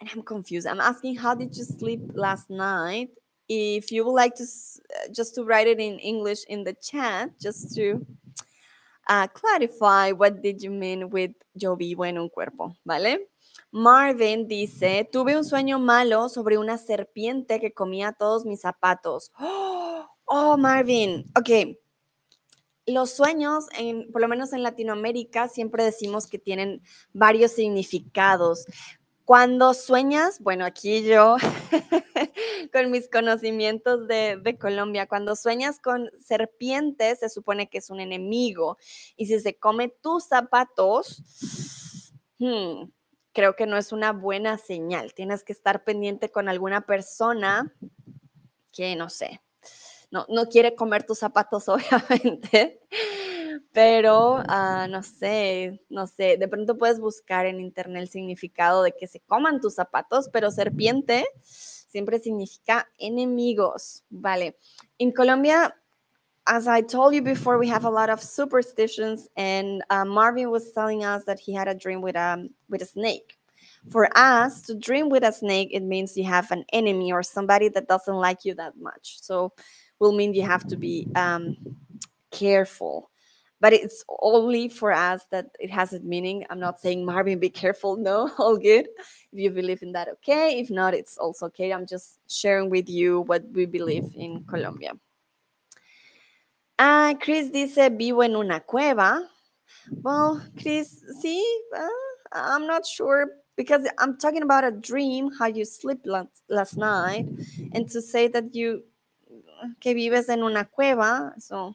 [0.00, 0.66] and I'm confused.
[0.66, 3.10] I'm asking, how did you sleep last night?
[3.50, 4.46] If you would like to
[5.12, 8.00] just to write it in English in the chat, just to
[9.10, 13.18] uh, clarify what did you mean with yo vivo en un cuerpo, ¿vale?
[13.74, 19.32] Marvin dice, tuve un sueño malo sobre una serpiente que comía todos mis zapatos.
[20.26, 21.76] Oh, Marvin, ok.
[22.86, 23.66] Los sueños,
[24.10, 26.80] por lo menos en Latinoamérica, siempre decimos que tienen
[27.12, 28.64] varios significados.
[29.26, 31.36] Cuando sueñas, bueno, aquí yo
[32.72, 38.00] con mis conocimientos de, de, Colombia, cuando sueñas con serpientes, se supone que es un
[38.00, 38.78] enemigo.
[39.16, 41.22] Y si se come tus zapatos,
[42.38, 42.84] hmm,
[43.34, 45.12] creo que no es una buena señal.
[45.12, 47.74] Tienes que estar pendiente con alguna persona
[48.72, 49.42] que, no sé,
[50.10, 52.80] no, no quiere comer tus zapatos, obviamente,
[53.72, 58.92] pero uh, no sé, no sé, de pronto puedes buscar en internet el significado de
[58.92, 64.58] que se coman tus zapatos, pero serpiente siempre significa enemigos, ¿vale?
[64.98, 65.76] En Colombia,
[66.46, 70.72] as I told you before, we have a lot of superstitions, and uh, Marvin was
[70.72, 73.38] telling us that he had a dream with a with a snake.
[73.90, 77.68] For us to dream with a snake, it means you have an enemy or somebody
[77.70, 79.18] that doesn't like you that much.
[79.22, 79.52] So,
[79.98, 81.56] will mean you have to be um,
[82.30, 83.10] careful.
[83.60, 86.44] But it's only for us that it has a meaning.
[86.50, 87.96] I'm not saying Marvin, be careful.
[88.04, 88.86] No, all good.
[89.32, 90.60] If you believe in that, okay.
[90.60, 91.72] If not, it's also okay.
[91.72, 94.92] I'm just sharing with you what we believe in Colombia.
[96.78, 99.20] Ah, Chris dice, vivo en una cueva.
[100.02, 101.44] Well, Chris, see,
[101.76, 101.88] uh,
[102.32, 107.26] I'm not sure because I'm talking about a dream, how you slept last, last night,
[107.72, 108.82] and to say that you
[109.80, 111.74] que vives en una cueva, so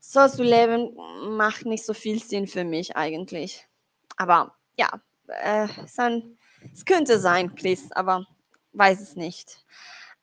[0.00, 0.94] so zu leben
[1.36, 3.64] macht nicht so viel Sinn für mich eigentlich.
[4.16, 4.88] Aber ja,
[5.28, 5.68] äh,
[6.72, 8.26] es könnte sein, Chris, aber
[8.72, 9.64] weiß es nicht.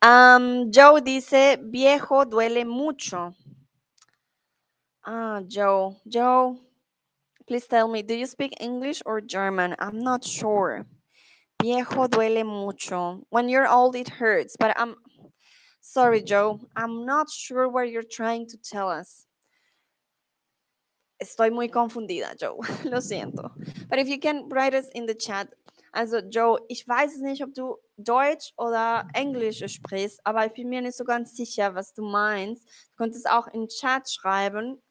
[0.05, 3.33] Um, Joe dice, viejo duele mucho.
[5.03, 5.95] Ah, Joe.
[6.07, 6.59] Joe,
[7.47, 9.75] please tell me, do you speak English or German?
[9.79, 10.85] I'm not sure.
[11.59, 13.25] Viejo duele mucho.
[13.31, 14.93] When you're old, it hurts, but I'm
[15.81, 16.59] sorry, Joe.
[16.75, 19.25] I'm not sure what you're trying to tell us.
[21.19, 22.57] Estoy muy confundida, Joe.
[22.83, 23.49] Lo siento.
[23.89, 25.49] But if you can write us in the chat.
[25.95, 30.81] Also, Joe, ich weiß nicht, ob du Deutsch oder Englisch sprichst, aber ich bin mir
[30.81, 32.63] nicht so ganz sicher, was du meinst.
[32.65, 34.81] Du könntest auch im Chat schreiben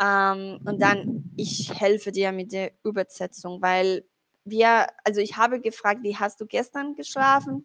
[0.00, 4.04] ähm, und dann ich helfe dir mit der Übersetzung, weil
[4.44, 7.62] wir, also ich habe gefragt, wie hast du gestern geschlafen?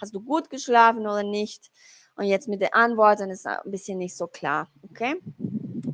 [0.00, 1.70] Hast du gut geschlafen oder nicht?
[2.16, 5.16] Und jetzt mit den Antworten ist ein bisschen nicht so klar, okay?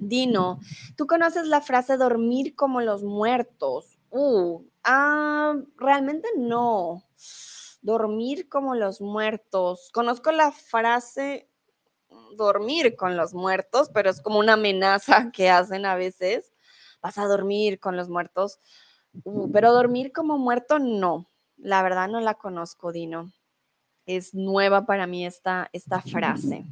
[0.08, 0.60] Dino,
[0.96, 3.98] ¿tú conoces la frase dormir como los muertos?
[4.10, 7.02] Uh, ah, realmente no.
[7.80, 9.90] Dormir como los muertos.
[9.92, 11.48] Conozco la frase
[12.36, 16.52] dormir con los muertos, pero es como una amenaza que hacen a veces.
[17.02, 18.58] Vas a dormir con los muertos.
[19.24, 21.30] Uh, pero dormir como muerto, no.
[21.56, 23.32] La verdad no la conozco, Dino.
[24.06, 26.64] es nueva para mí esta, esta frase.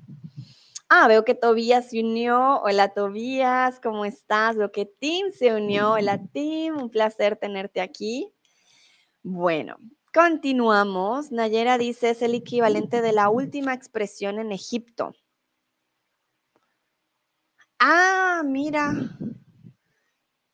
[0.88, 2.60] Ah, veo que Tobías se unió.
[2.62, 4.56] Hola Tobías, ¿cómo estás?
[4.56, 5.92] Veo que Tim se unió.
[5.92, 8.32] Hola Tim, un placer tenerte aquí.
[9.22, 9.76] Bueno,
[10.16, 11.30] continuamos.
[11.30, 15.12] Nayera dice, es el equivalente de la última expresión en Egipto.
[17.78, 18.94] Ah, mira.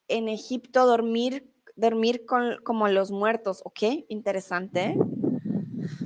[0.09, 3.63] En Egipto dormir, dormir con, como los muertos.
[3.65, 4.97] Ok, interesante.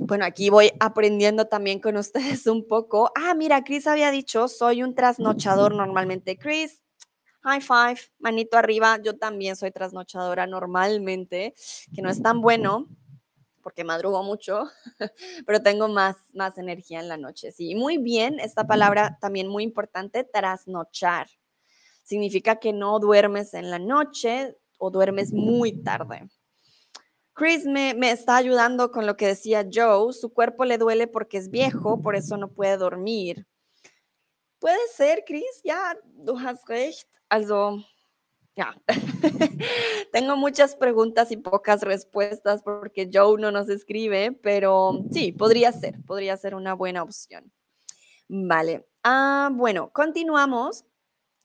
[0.01, 3.11] Bueno, aquí voy aprendiendo también con ustedes un poco.
[3.15, 6.37] Ah, mira, Chris había dicho, soy un trasnochador normalmente.
[6.37, 6.79] Chris,
[7.41, 8.99] high five, manito arriba.
[9.03, 11.55] Yo también soy trasnochadora normalmente,
[11.95, 12.87] que no es tan bueno
[13.67, 14.63] porque madrugo mucho,
[15.45, 17.51] pero tengo más, más energía en la noche.
[17.51, 21.27] Sí, muy bien, esta palabra también muy importante, trasnochar.
[22.01, 26.29] Significa que no duermes en la noche o duermes muy tarde.
[27.33, 30.13] Chris me, me, está ayudando con lo que decía Joe.
[30.13, 33.45] Su cuerpo le duele porque es viejo, por eso no puede dormir.
[34.59, 37.09] Puede ser, Chris, ja, du hast recht.
[37.27, 37.83] Also,
[38.57, 38.75] ja.
[40.11, 46.03] Tengo muchas preguntas y pocas respuestas porque Joe no nos escribe, pero sí, podría ser,
[46.05, 47.51] podría ser una buena opción.
[48.27, 48.85] Vale.
[49.03, 50.85] Ah, bueno, continuamos.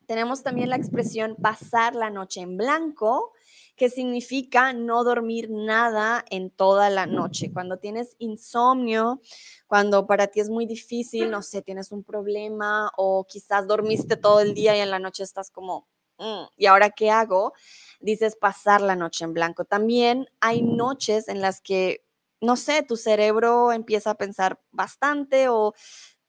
[0.07, 3.33] Tenemos también la expresión pasar la noche en blanco
[3.77, 7.53] que significa no dormir nada en toda la noche.
[7.53, 9.21] Cuando tienes insomnio,
[9.67, 14.41] cuando para ti es muy difícil, no sé, tienes un problema o quizás dormiste todo
[14.41, 15.89] el día y en la noche estás como,
[16.23, 17.53] mm, ¿y ahora qué hago?
[18.01, 19.65] Dices pasar la noche en blanco.
[19.65, 22.05] También hay noches en las que,
[22.41, 25.75] no sé, tu cerebro empieza a pensar bastante o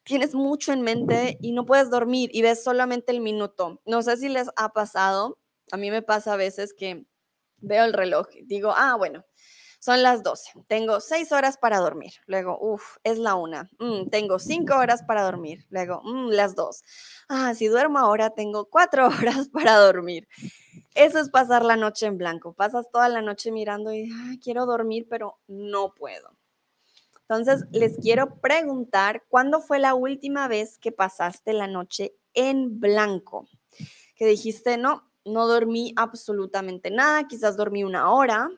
[0.04, 3.82] tienes mucho en mente y no puedes dormir y ves solamente el minuto.
[3.86, 5.40] No sé si les ha pasado,
[5.72, 7.06] a mí me pasa a veces que
[7.58, 9.26] veo el reloj, digo, ah, bueno,
[9.84, 12.14] son las 12, tengo seis horas para dormir.
[12.26, 15.66] Luego, uff, es la una, mm, tengo cinco horas para dormir.
[15.70, 16.86] Luego, mm, las dos.
[17.28, 19.08] Ah, si duermo ahora, tengo cuatro
[19.44, 20.26] horas para dormir.
[20.96, 22.54] Eso es pasar la noche en blanco.
[22.54, 24.10] Pasas toda la noche mirando y
[24.42, 26.32] quiero dormir, pero no puedo.
[27.28, 33.50] Entonces, les quiero preguntar, ¿cuándo fue la última vez que pasaste la noche en blanco?
[34.16, 38.50] Que dijiste, no, no dormí absolutamente nada, quizás dormí una hora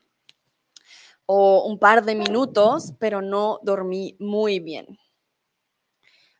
[1.26, 4.97] o un par de minutos, pero no dormí muy bien.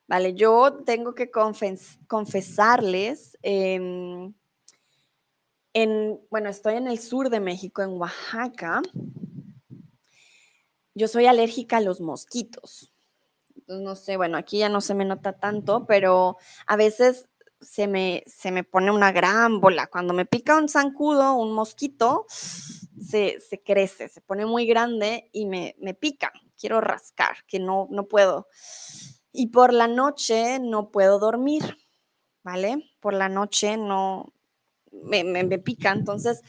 [0.08, 4.32] Vale, yo tengo que confes confesarles, eh,
[5.76, 8.82] en, bueno, estoy en el sur de México, en Oaxaca.
[10.94, 12.94] Yo soy alérgica a los mosquitos.
[13.68, 17.28] No sé, bueno, aquí ya no se me nota tanto, pero a veces
[17.66, 19.88] se me, se me pone una gran bola.
[19.88, 25.46] Cuando me pica un zancudo, un mosquito, se, se crece, se pone muy grande y
[25.46, 26.32] me, me, pica.
[26.58, 28.48] Quiero rascar, que no, no puedo.
[29.32, 31.78] Y por la noche no puedo dormir,
[32.44, 32.92] ¿vale?
[33.00, 34.34] Por la noche no,
[34.92, 35.92] me, me, me pica.
[35.92, 36.42] Entonces,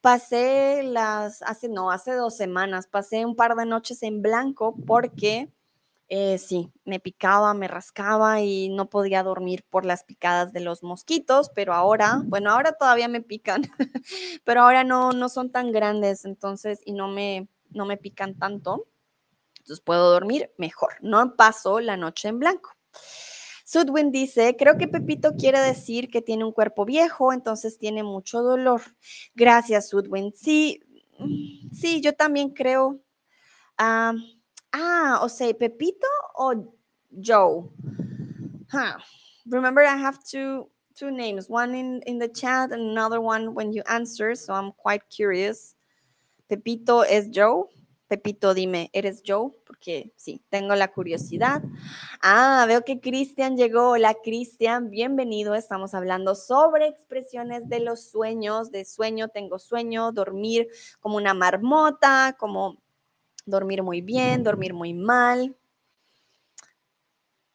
[0.00, 5.52] pasé las, hace, no, hace dos semanas, pasé un par de noches en blanco porque
[6.08, 10.82] eh, sí, me picaba, me rascaba y no podía dormir por las picadas de los
[10.82, 13.62] mosquitos, pero ahora, bueno, ahora todavía me pican,
[14.44, 18.86] pero ahora no, no son tan grandes, entonces, y no me, no me pican tanto,
[19.58, 22.70] entonces puedo dormir mejor, no paso la noche en blanco.
[23.66, 28.40] Sudwin dice, creo que Pepito quiere decir que tiene un cuerpo viejo, entonces tiene mucho
[28.40, 28.80] dolor.
[29.34, 30.32] Gracias, Sudwin.
[30.34, 30.80] Sí,
[31.18, 32.98] mm, sí, yo también creo.
[33.78, 34.37] Uh,
[34.72, 36.06] Ah, o sea, Pepito
[36.36, 36.68] or
[37.20, 37.72] Joe?
[38.70, 38.98] Huh.
[39.46, 43.72] Remember, I have two two names, one in, in the chat and another one when
[43.72, 45.76] you answer, so I'm quite curious.
[46.48, 47.68] Pepito es Joe.
[48.08, 49.52] Pepito, dime, ¿eres Joe?
[49.66, 51.62] Porque sí, tengo la curiosidad.
[52.22, 53.90] Ah, veo que Cristian llegó.
[53.90, 55.54] Hola, Cristian, bienvenido.
[55.54, 60.68] Estamos hablando sobre expresiones de los sueños, de sueño, tengo sueño, dormir
[61.00, 62.82] como una marmota, como
[63.48, 65.56] dormir muy bien, dormir muy mal.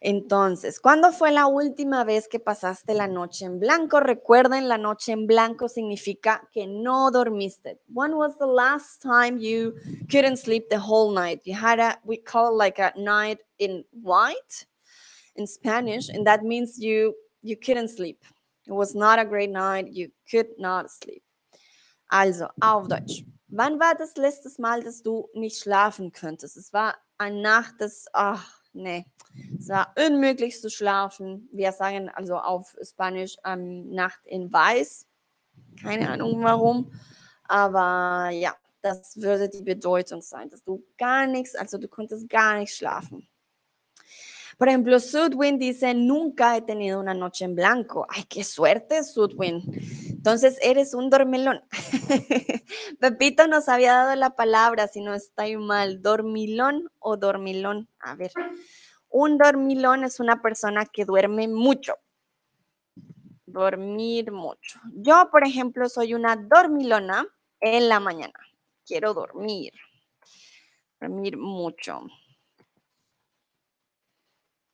[0.05, 4.01] Entonces, ¿cuándo fue la última vez que pasaste la noche en blanco?
[4.01, 7.79] Recuerden, la noche en blanco significa que no dormiste.
[7.87, 9.73] When was the last time you
[10.11, 11.41] couldn't sleep the whole night?
[11.45, 14.67] You had a, we call it like a night in white
[15.37, 18.19] in Spanish, and that means you you couldn't sleep.
[18.67, 19.87] It was not a great night.
[19.89, 21.23] You could not sleep.
[22.11, 23.23] Also, auf Deutsch.
[23.55, 26.57] Wann war das letztes Mal, dass du nicht schlafen könntest?
[26.57, 29.05] Es war eine Nacht, das, ach, nee,
[29.59, 31.47] es war unmöglich zu schlafen.
[31.51, 35.05] Wir sagen also auf Spanisch ähm, Nacht in Weiß.
[35.79, 36.91] Keine Ahnung warum,
[37.43, 42.57] aber ja, das würde die Bedeutung sein, dass du gar nichts, also du konntest gar
[42.57, 43.27] nicht schlafen.
[44.57, 48.05] Por ejemplo, Sudwin dice, nunca he tenido una noche en blanco.
[48.09, 49.61] Ay, qué suerte, Sudwin.
[50.23, 51.61] Entonces, eres un dormilón.
[53.01, 57.89] Pepito nos había dado la palabra, si no estoy mal, dormilón o dormilón.
[57.99, 58.31] A ver,
[59.09, 61.95] un dormilón es una persona que duerme mucho.
[63.45, 64.79] Dormir mucho.
[64.93, 67.27] Yo, por ejemplo, soy una dormilona
[67.59, 68.39] en la mañana.
[68.85, 69.73] Quiero dormir.
[71.01, 71.99] Dormir mucho.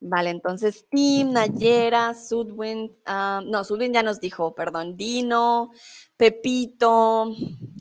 [0.01, 5.71] Vale, entonces Tim, Nayera, Sudwin, ah, no, Sudwin ya nos dijo, perdón, Dino,
[6.15, 7.35] Pepito,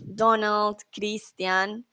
[0.05, 1.87] Donald, Cristian,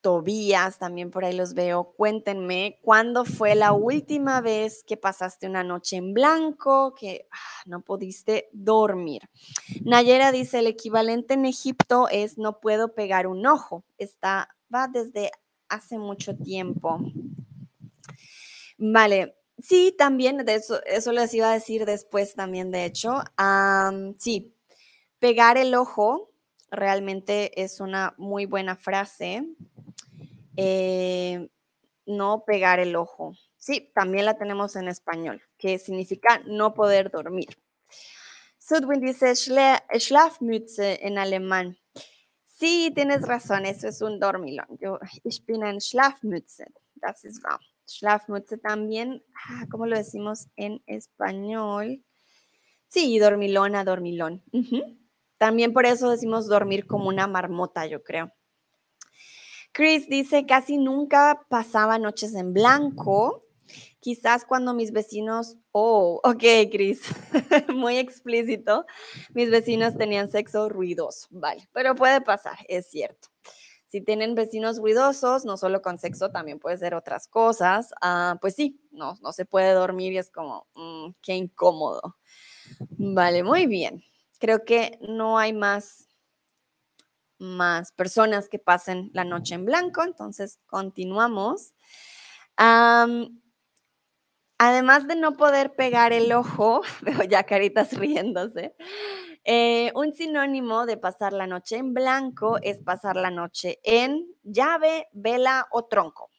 [0.00, 1.94] Tobías, también por ahí los veo.
[1.96, 7.80] Cuéntenme, ¿cuándo fue la última vez que pasaste una noche en blanco, que ah, no
[7.80, 9.22] pudiste dormir?
[9.84, 13.84] Nayera dice, el equivalente en Egipto es no puedo pegar un ojo.
[13.98, 15.30] Está, va desde
[15.68, 16.98] hace mucho tiempo.
[18.84, 23.22] Vale, sí, también, eso les iba a decir después también, de hecho.
[24.18, 24.56] sí,
[25.20, 26.32] pegar el ojo
[26.68, 29.46] realmente es una muy buena frase.
[30.56, 31.48] Eh,
[32.06, 33.34] no pegar el ojo.
[33.56, 37.56] Sí, también la tenemos en español, que significa no poder dormir.
[38.58, 41.78] Sudwin dice Schlafmütze en alemán.
[42.46, 44.66] Sí, tienes razón, eso es un dormilón.
[44.80, 46.66] Yo, ich bin ein Schlafmütze.
[46.96, 47.60] Das ist wahr.
[47.86, 52.02] Schlafmütze también, ah, ¿cómo lo decimos en español?
[52.88, 54.42] Sí, dormilona, dormilón.
[55.38, 58.32] También por eso decimos dormir como una marmota, yo creo.
[59.72, 63.42] Chris dice, casi nunca pasaba noches en blanco.
[64.00, 67.02] Quizás cuando mis vecinos, oh, ok, Chris,
[67.74, 68.84] muy explícito,
[69.32, 73.31] mis vecinos tenían sexo ruidoso, vale, pero puede pasar, es cierto.
[73.92, 77.92] Si tienen vecinos ruidosos, no solo con sexo, también puede ser otras cosas.
[78.00, 82.16] Ah, pues sí, no, no se puede dormir y es como, mm, qué incómodo.
[82.96, 84.02] Vale, muy bien.
[84.38, 86.08] Creo que no hay más,
[87.36, 91.74] más personas que pasen la noche en blanco, entonces continuamos.
[94.56, 98.74] además de no poder pegar el ojo, veo ya caritas riéndose,
[99.44, 105.08] eh, un sinónimo de pasar la noche en blanco es pasar la noche en llave,
[105.12, 106.30] vela o tronco.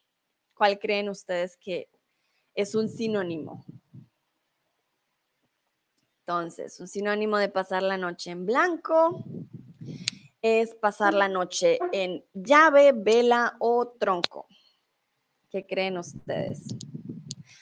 [0.54, 1.90] ¿Cuál creen ustedes que
[2.54, 3.66] es un sinónimo?
[6.26, 9.26] Entonces, un sinónimo de pasar la noche en blanco
[10.42, 14.48] es pasar la noche en llave, vela o tronco.
[15.50, 16.68] ¿Qué creen ustedes?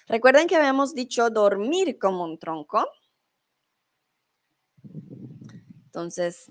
[0.08, 2.86] Recuerden que habíamos dicho dormir como un tronco.
[5.92, 6.50] Entonces,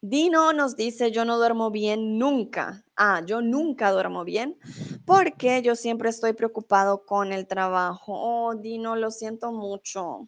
[0.00, 2.82] Dino nos dice, yo no duermo bien nunca.
[2.96, 4.58] Ah, yo nunca duermo bien
[5.04, 8.14] porque yo siempre estoy preocupado con el trabajo.
[8.16, 10.26] Oh, Dino, lo siento mucho.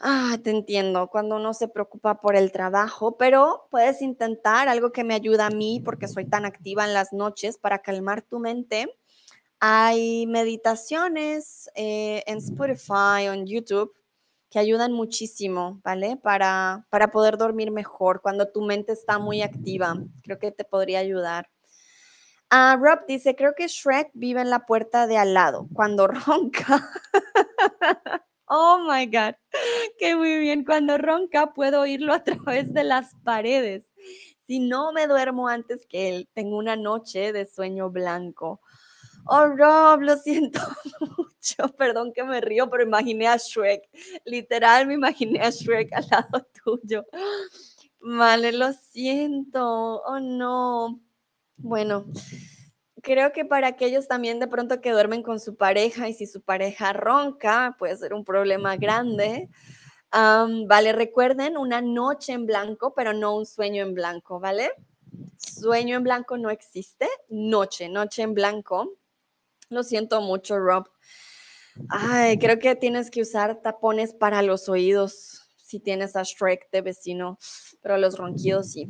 [0.00, 5.04] Ah, te entiendo, cuando uno se preocupa por el trabajo, pero puedes intentar algo que
[5.04, 8.92] me ayuda a mí porque soy tan activa en las noches para calmar tu mente.
[9.60, 13.94] Hay meditaciones eh, en Spotify en YouTube
[14.50, 16.16] que ayudan muchísimo, ¿vale?
[16.16, 19.96] Para, para poder dormir mejor cuando tu mente está muy activa.
[20.22, 21.48] Creo que te podría ayudar.
[22.50, 26.90] Ah, Rob dice, creo que Shrek vive en la puerta de al lado cuando ronca.
[28.46, 29.36] oh my God,
[29.98, 30.64] qué muy bien.
[30.64, 33.84] Cuando ronca puedo oírlo a través de las paredes.
[34.48, 38.60] Si no me duermo antes que él, tengo una noche de sueño blanco.
[39.26, 40.60] Oh, Rob, lo siento
[41.00, 41.68] mucho.
[41.76, 43.88] Perdón que me río, pero imaginé a Shrek.
[44.24, 47.04] Literal, me imaginé a Shrek al lado tuyo.
[48.00, 50.02] Vale, lo siento.
[50.02, 51.00] Oh, no.
[51.56, 52.06] Bueno,
[53.02, 56.40] creo que para aquellos también de pronto que duermen con su pareja y si su
[56.40, 59.48] pareja ronca, puede ser un problema grande.
[60.12, 64.70] vale, recuerden una noche en blanco, pero no un sueño en blanco, ¿vale?
[65.36, 68.99] Sueño en blanco no existe, noche, noche en blanco
[69.70, 70.88] lo siento mucho, Rob.
[71.88, 76.82] Ay, creo que tienes que usar tapones para los oídos si tienes a Shrek de
[76.82, 77.38] vecino,
[77.80, 78.88] pero los ronquidos sí,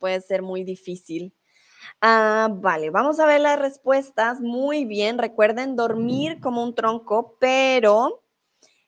[0.00, 1.32] puede ser muy difícil.
[2.00, 4.40] Ah, vale, vamos a ver las respuestas.
[4.40, 8.24] Muy bien, recuerden dormir como un tronco, pero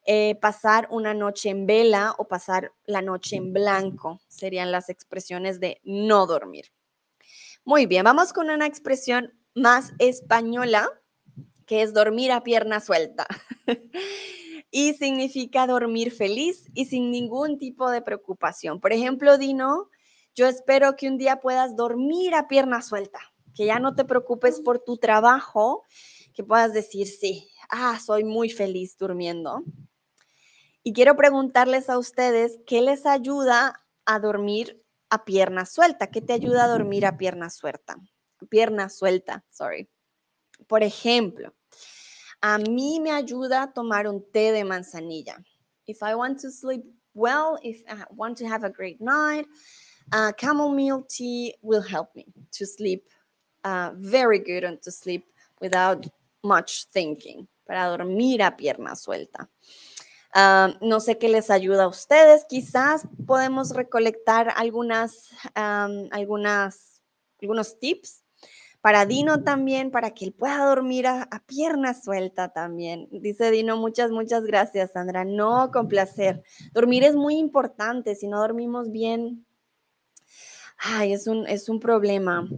[0.05, 5.61] eh, pasar una noche en vela o pasar la noche en blanco serían las expresiones
[5.61, 6.73] de no dormir.
[7.65, 10.91] Muy bien, vamos con una expresión más española
[11.69, 13.29] que es dormir a pierna suelta.
[14.71, 18.81] y significa dormir feliz y sin ningún tipo de preocupación.
[18.81, 19.89] Por ejemplo, Dino,
[20.35, 23.21] yo espero que un día puedas dormir a pierna suelta,
[23.55, 25.85] que ya no te preocupes por tu trabajo,
[26.35, 29.63] que puedas decir, sí, ah, soy muy feliz durmiendo.
[30.83, 36.11] Y quiero preguntarles a ustedes, ¿qué les ayuda a dormir a pierna suelta?
[36.11, 37.97] ¿Qué te ayuda a dormir a pierna suelta?
[38.49, 39.91] Pierna suelta, sorry.
[40.67, 41.55] Por ejemplo,
[42.43, 45.43] a mí me ayuda tomar un té de manzanilla.
[45.87, 46.85] If I want to sleep
[47.15, 49.47] well, if I want to have a great night,
[50.13, 53.05] uh, chamomile tea will help me to sleep
[53.65, 55.25] uh, very good and to sleep
[55.61, 56.07] without
[56.45, 59.49] much thinking, para dormir a pierna suelta.
[60.81, 62.45] No sé qué les ayuda a ustedes.
[62.49, 67.03] Quizás podemos recolectar algunas, um, algunas,
[67.43, 68.23] algunos tips
[68.81, 73.09] para Dino también, para que él pueda dormir a, a, pierna suelta también.
[73.11, 75.25] Dice Dino, muchas, muchas gracias, Sandra.
[75.25, 76.43] No, con placer.
[76.73, 78.15] Dormir es muy importante.
[78.15, 79.45] Si no dormimos bien,
[80.79, 82.49] ay, es un, es un problema.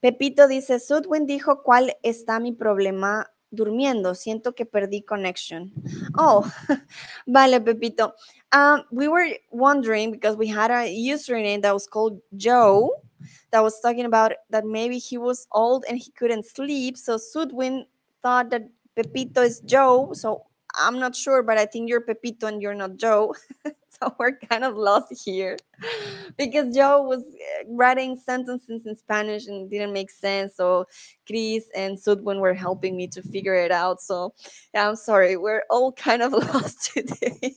[0.00, 4.14] Pepito dice, Sudwin dijo cuál está mi problema durmiendo.
[4.14, 5.72] Siento que perdí connection.
[6.18, 6.44] Oh,
[7.26, 8.14] vale, Pepito.
[8.54, 13.01] Um, we were wondering because we had a username that was called Joe
[13.50, 16.96] that was talking about that maybe he was old and he couldn't sleep.
[16.96, 17.84] So Sudwin
[18.22, 20.10] thought that Pepito is Joe.
[20.12, 20.44] So
[20.74, 23.34] I'm not sure, but I think you're Pepito and you're not Joe.
[24.02, 25.56] so we're kind of lost here
[26.38, 30.56] because Joe was uh, writing sentences in Spanish and didn't make sense.
[30.56, 30.86] So
[31.26, 34.00] Chris and Sudwin were helping me to figure it out.
[34.00, 34.34] So
[34.74, 35.36] yeah, I'm sorry.
[35.36, 37.54] We're all kind of lost today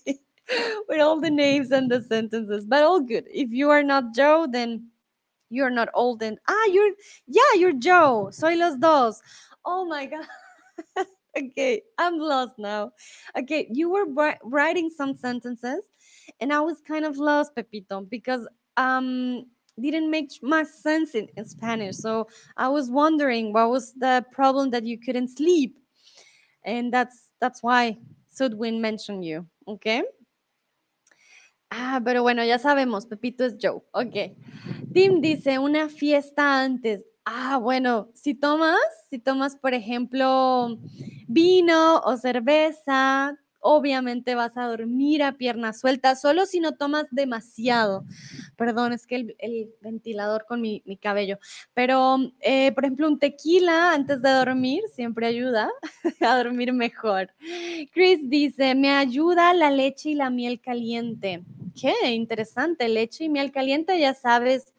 [0.87, 3.25] with all the names and the sentences, but all good.
[3.31, 4.87] If you are not Joe, then
[5.49, 6.91] you're not old and ah, you're
[7.27, 8.29] yeah, you're Joe.
[8.31, 9.21] Soy los dos.
[9.65, 10.25] Oh my god.
[11.37, 12.91] okay, I'm lost now.
[13.37, 14.05] Okay, you were
[14.43, 15.81] writing some sentences
[16.39, 19.45] and I was kind of lost, Pepito, because um
[19.79, 21.97] didn't make much sense in, in Spanish.
[21.97, 22.27] So
[22.57, 25.77] I was wondering what was the problem that you couldn't sleep.
[26.63, 27.97] And that's that's why
[28.33, 29.45] Sudwin mentioned you.
[29.67, 30.03] Okay.
[31.77, 33.81] Ah, pero bueno, ya sabemos, Pepito es Joe.
[33.91, 34.37] Ok.
[34.93, 37.03] Tim dice, una fiesta antes.
[37.25, 38.77] Ah, bueno, si tomas,
[39.09, 40.77] si tomas, por ejemplo,
[41.27, 48.05] vino o cerveza, obviamente vas a dormir a pierna suelta, solo si no tomas demasiado.
[48.55, 51.37] Perdón, es que el, ventilador con mi, cabello.
[51.73, 55.69] Pero, eh, por ejemplo, un tequila antes de dormir siempre ayuda
[56.21, 57.31] a dormir mejor.
[57.91, 61.43] Chris dice, me ayuda la leche y la miel caliente.
[61.79, 64.74] Qué interesante, leche y miel caliente, ya sabes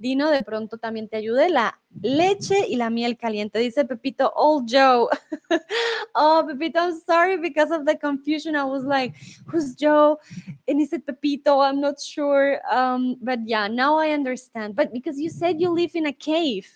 [0.00, 3.58] Dino de pronto también te ayude la leche y la miel caliente.
[3.58, 5.08] Dice Pepito, old Joe.
[6.14, 8.56] oh, Pepito, I'm sorry because of the confusion.
[8.56, 9.14] I was like,
[9.46, 10.18] who's Joe?
[10.66, 12.62] And he said Pepito, I'm not sure.
[12.72, 14.74] Um, but yeah, now I understand.
[14.74, 16.66] But because you said you live in a cave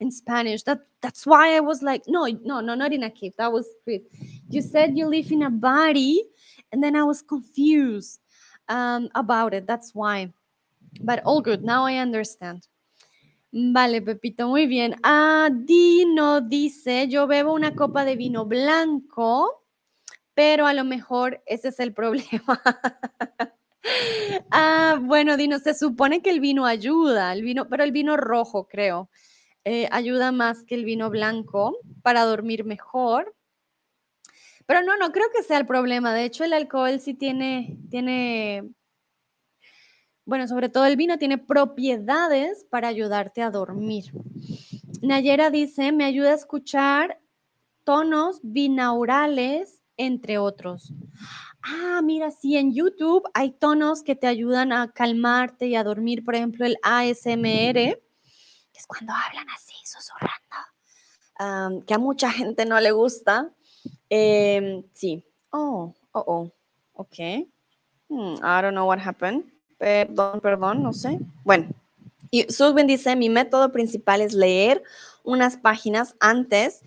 [0.00, 3.32] in Spanish, that that's why I was like, no, no, no, not in a cave.
[3.38, 4.02] That was Chris.
[4.50, 6.22] You said you live in a body,
[6.70, 8.20] and then I was confused
[8.68, 9.66] um, about it.
[9.66, 10.34] That's why.
[11.00, 12.66] But all good, now I understand.
[13.52, 14.96] Vale, Pepito, muy bien.
[15.02, 19.66] Ah, Dino dice, yo bebo una copa de vino blanco,
[20.32, 22.62] pero a lo mejor ese es el problema.
[24.50, 28.68] ah, bueno, Dino, se supone que el vino ayuda, el vino, pero el vino rojo,
[28.68, 29.10] creo,
[29.64, 33.34] eh, ayuda más que el vino blanco para dormir mejor.
[34.64, 36.14] Pero no, no creo que sea el problema.
[36.14, 38.72] De hecho, el alcohol sí tiene, tiene
[40.24, 44.12] bueno, sobre todo el vino tiene propiedades para ayudarte a dormir.
[45.02, 47.20] Nayera dice, me ayuda a escuchar
[47.84, 50.92] tonos binaurales, entre otros.
[51.62, 56.24] Ah, mira, sí, en YouTube hay tonos que te ayudan a calmarte y a dormir.
[56.24, 62.80] Por ejemplo, el ASMR, que es cuando hablan así, susurrando, que a mucha gente no
[62.80, 63.50] le gusta.
[64.08, 65.24] Em, sí.
[65.50, 66.52] Oh, oh, oh.
[66.94, 67.48] Ok.
[68.08, 69.44] Hmm, I don't know what happened.
[69.82, 71.18] Perdón, perdón, no sé.
[71.42, 71.66] Bueno,
[72.30, 74.84] y Sudwin dice, mi método principal es leer
[75.24, 76.82] unas páginas antes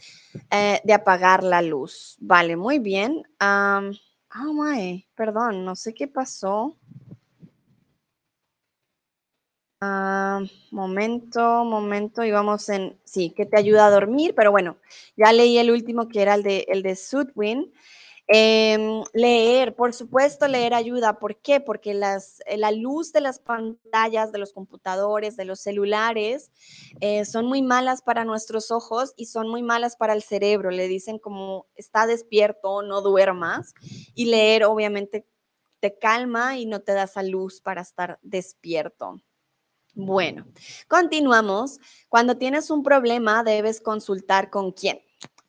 [0.50, 2.16] eh, de apagar la luz.
[2.22, 3.28] Vale, muy bien.
[3.42, 6.78] oh my, perdón, no sé qué pasó.
[10.72, 14.78] momento, momento, y vamos en, sí, que te ayuda a dormir, pero bueno,
[15.18, 17.74] ya leí el último que era el de, el de Sudwin.
[18.28, 21.20] Em, leer, por supuesto, leer ayuda.
[21.20, 21.60] ¿Por qué?
[21.60, 26.52] Porque las, eh, la luz de las pantallas, de los computadores, de los celulares,
[27.02, 30.72] eh, son muy malas para nuestros ojos y son muy malas para el cerebro.
[30.72, 33.74] Le dicen como está despierto, no duermas.
[34.16, 35.28] Y leer, obviamente,
[35.80, 39.22] te calma y no te da esa luz para estar despierto.
[39.94, 40.48] Bueno,
[40.88, 41.80] continuamos.
[42.10, 45.05] Cuando tienes un problema, debes consultar con quién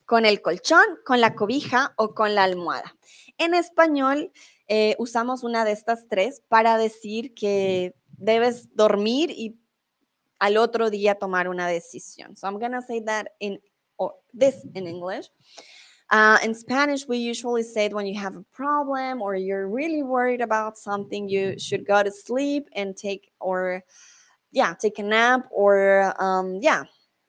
[0.07, 2.95] con el colchón, con la cobija o con la almohada.
[3.37, 4.31] En español
[4.67, 9.59] eh, usamos una de estas tres para decir que debes dormir y
[10.39, 12.37] al otro día tomar una decisión.
[12.37, 13.59] So I'm going to say that in
[13.97, 15.29] or this in English.
[16.09, 20.03] Uh, in Spanish, we usually say it when you have a problem or you're really
[20.03, 23.83] worried about something, you should go to sleep and take or
[24.51, 26.85] yeah, take a nap or um, yeah,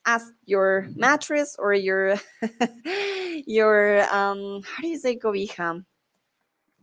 [0.09, 2.17] ask your mattress or your
[3.47, 5.85] your um, how do you say cobija?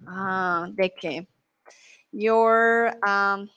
[0.08, 1.28] Ah, de qué?
[2.12, 3.50] Your um,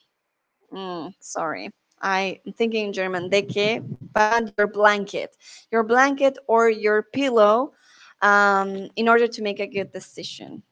[0.73, 1.71] mm, sorry.
[2.01, 3.83] I'm thinking German, de qué,
[4.15, 5.37] but your blanket,
[5.71, 7.73] your blanket or your pillow
[8.23, 10.63] um, in order to make a good decision.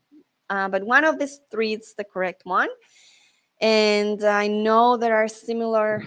[0.50, 2.68] Uh, but one of these three is the correct one.
[3.60, 6.02] And I know there are similar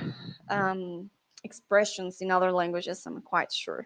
[0.50, 1.10] um,
[1.44, 3.86] expressions in other languages, I'm quite sure.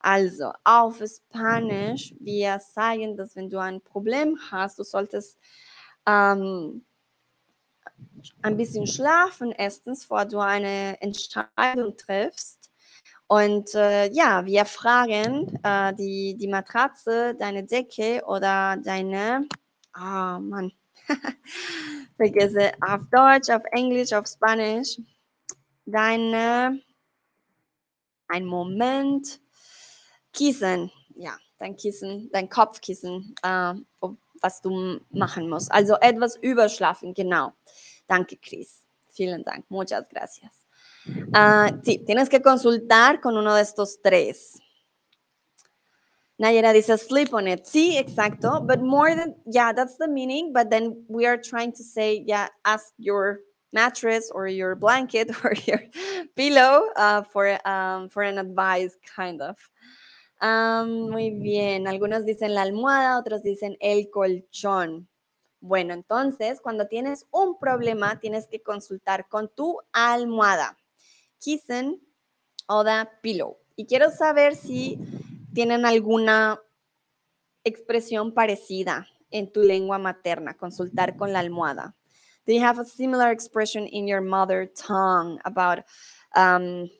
[0.00, 5.38] Also, auf Spanisch, wir sagen, dass wenn du ein Problem hast, du solltest
[6.06, 6.84] ähm,
[8.42, 12.70] ein bisschen schlafen, erstens, bevor du eine Entscheidung triffst.
[13.26, 19.46] Und äh, ja, wir fragen äh, die, die Matratze, deine Decke oder deine,
[19.92, 20.72] ah oh Mann,
[22.16, 24.98] vergesse, auf Deutsch, auf Englisch, auf Spanisch,
[25.86, 26.80] deine,
[28.30, 29.40] ein Moment,
[30.32, 33.74] Kissen, ja, dein Kissen, dein Kopfkissen, äh,
[34.40, 35.70] was du machen musst.
[35.72, 37.52] Also etwas überschlafen, genau.
[38.06, 38.82] Danke, Chris.
[39.10, 39.66] Vielen Dank.
[39.68, 40.50] Muchas gracias.
[41.06, 44.58] Uh, sí, tienes que consultar con uno de estos tres.
[46.38, 47.66] Nayera dice sleep on it.
[47.66, 48.60] Sí, exacto.
[48.66, 50.52] But more than, yeah, that's the meaning.
[50.52, 53.40] But then we are trying to say, yeah, ask your
[53.72, 55.82] mattress or your blanket or your
[56.36, 59.56] pillow uh, for, um, for an advice, kind of.
[60.40, 61.86] Um, muy bien.
[61.86, 65.06] Algunos dicen la almohada, otros dicen el colchón.
[65.60, 70.78] Bueno, entonces, cuando tienes un problema, tienes que consultar con tu almohada.
[71.38, 72.00] Kissen
[72.66, 73.58] o the pillow.
[73.76, 74.98] Y quiero saber si
[75.52, 76.60] tienen alguna
[77.64, 81.94] expresión parecida en tu lengua materna, consultar con la almohada.
[82.46, 85.84] You have a similar expression in your mother tongue about
[86.34, 86.90] um,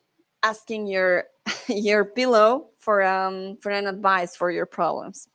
[0.43, 1.25] asking your,
[1.69, 5.29] your pillow for, um, for an advice for your problems?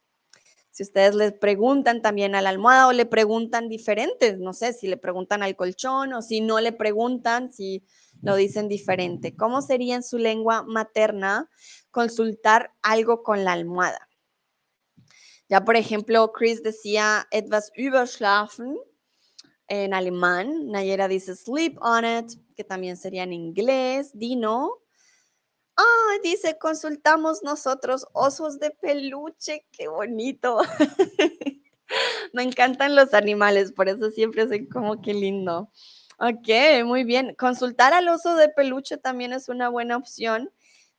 [0.72, 4.88] Si ustedes les preguntan también a la almohada o le preguntan diferentes, no sé si
[4.88, 7.86] le preguntan al colchón o si no le preguntan, si
[8.22, 9.36] lo dicen diferente.
[9.36, 11.50] ¿Cómo sería en su lengua materna
[11.92, 14.10] consultar algo con la almohada?
[15.48, 18.78] Ya, por ejemplo, Chris decía etwas überschlafen
[19.68, 20.72] en alemán.
[20.72, 24.12] Nayera dice sleep on it, que también sería en inglés.
[24.14, 24.86] Dino
[25.78, 30.60] Ah, dice, consultamos nosotros osos de peluche, qué bonito.
[32.34, 35.70] Me encantan los animales, por eso siempre soy como que lindo.
[36.18, 36.48] Ok,
[36.86, 37.36] muy bien.
[37.36, 40.50] Consultar al oso de peluche también es una buena opción.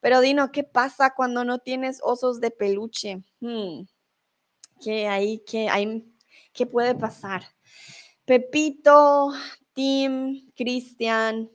[0.00, 3.22] Pero Dino, ¿qué pasa cuando no tienes osos de peluche?
[3.40, 3.84] Hmm,
[4.82, 5.38] ¿Qué hay?
[5.46, 6.04] ¿Qué hay?
[6.52, 7.44] ¿Qué puede pasar?
[8.26, 9.32] Pepito,
[9.72, 11.48] Tim, Cristian,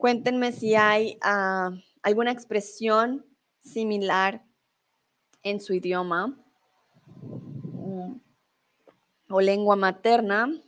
[0.00, 1.72] Cuéntenme si hay ah,
[2.02, 3.26] alguna expresión
[3.62, 4.42] similar
[5.42, 6.38] en su idioma
[7.12, 8.14] mm,
[9.28, 10.58] o lengua materna.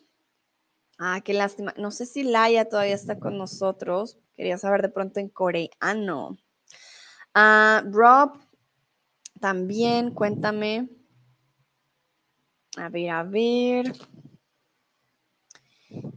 [0.98, 1.72] Ah, qué lástima.
[1.78, 4.18] No sé si Laia todavía está con nosotros.
[4.34, 6.36] Quería saber de pronto en coreano.
[7.32, 8.38] Ah, Rob,
[9.40, 10.90] también cuéntame.
[12.76, 13.92] A ver, a ver.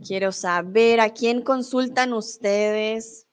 [0.06, 3.28] Quiero saber a quién consultan ustedes.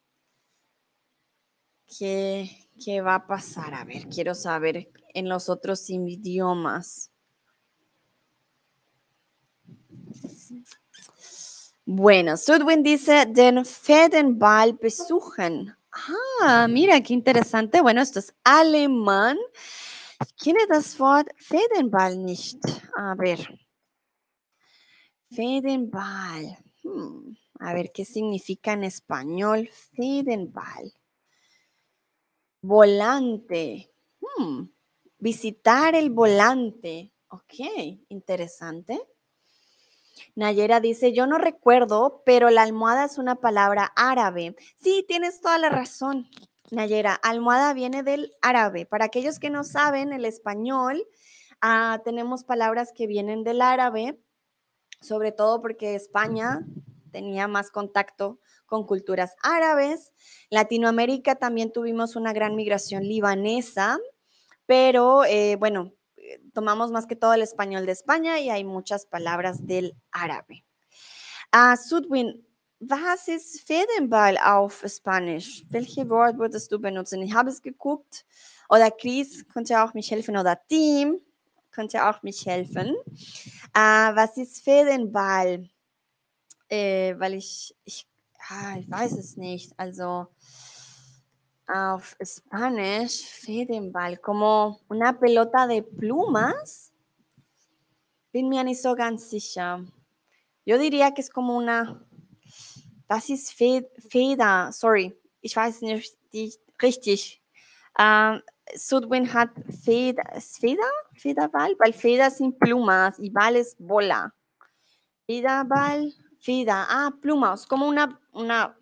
[1.98, 2.50] ¿Qué,
[2.82, 3.74] ¿Qué va a pasar?
[3.74, 7.10] A ver, quiero saber en los otros idiomas.
[11.84, 15.76] Bueno, Sudwin dice, den Fedenball besuchen.
[16.40, 17.82] Ah, mira, qué interesante.
[17.82, 19.36] Bueno, esto es alemán.
[20.38, 22.64] ¿Quién es das Wort Fedenball nicht.
[22.96, 23.46] A ver,
[25.30, 26.61] Fedenball.
[26.82, 30.92] Hmm, a ver qué significa en español Fedenball.
[32.60, 33.90] Volante.
[34.20, 34.64] Hmm,
[35.18, 37.12] visitar el volante.
[37.28, 37.54] Ok,
[38.08, 39.00] interesante.
[40.34, 44.56] Nayera dice, yo no recuerdo, pero la almohada es una palabra árabe.
[44.78, 46.28] Sí, tienes toda la razón,
[46.70, 47.14] Nayera.
[47.14, 48.86] Almohada viene del árabe.
[48.86, 51.06] Para aquellos que no saben el español,
[51.60, 54.18] ah, tenemos palabras que vienen del árabe
[55.02, 56.64] sobre todo porque España
[57.10, 60.12] tenía más contacto con culturas árabes.
[60.50, 63.98] Latinoamérica también tuvimos una gran migración libanesa,
[64.66, 69.04] pero eh, bueno, eh, tomamos más que todo el español de España y hay muchas
[69.06, 70.64] palabras del árabe.
[71.50, 72.42] Ah, Sudwin,
[72.80, 75.64] was ist Fädenball auf Spanisch?
[75.70, 77.22] Welche Wort würdest du benutzen?
[77.22, 78.24] Ich habe es geguckt.
[78.68, 80.36] Oder Chris könnte auch mich helfen.
[80.36, 81.20] Oder Team
[81.70, 82.94] könnte auch mich helfen.
[83.74, 85.68] Ah, was ist Fädenball?
[86.68, 88.06] Äh, weil ich, ich,
[88.50, 89.72] ah, ich weiß es nicht.
[89.78, 90.26] Also
[91.66, 96.92] auf Spanisch, Fädenball, como una pelota de plumas.
[98.32, 99.84] Bin mir nicht so ganz sicher.
[100.64, 102.04] Yo diría que es como una.
[103.08, 104.70] Das ist Fe Feder.
[104.72, 106.16] Sorry, ich weiß nicht
[106.80, 107.41] richtig.
[107.98, 108.42] Ähm,
[108.74, 109.50] Sudwin hat
[109.84, 110.24] Feder.
[110.34, 110.90] ¿Es Feder?
[111.14, 111.74] Federball?
[111.78, 114.32] Weil Feder sind plumas y ball es bola.
[115.26, 116.86] Federball, Feder.
[116.88, 117.66] Ah, plumas.
[117.66, 118.76] Como una, una.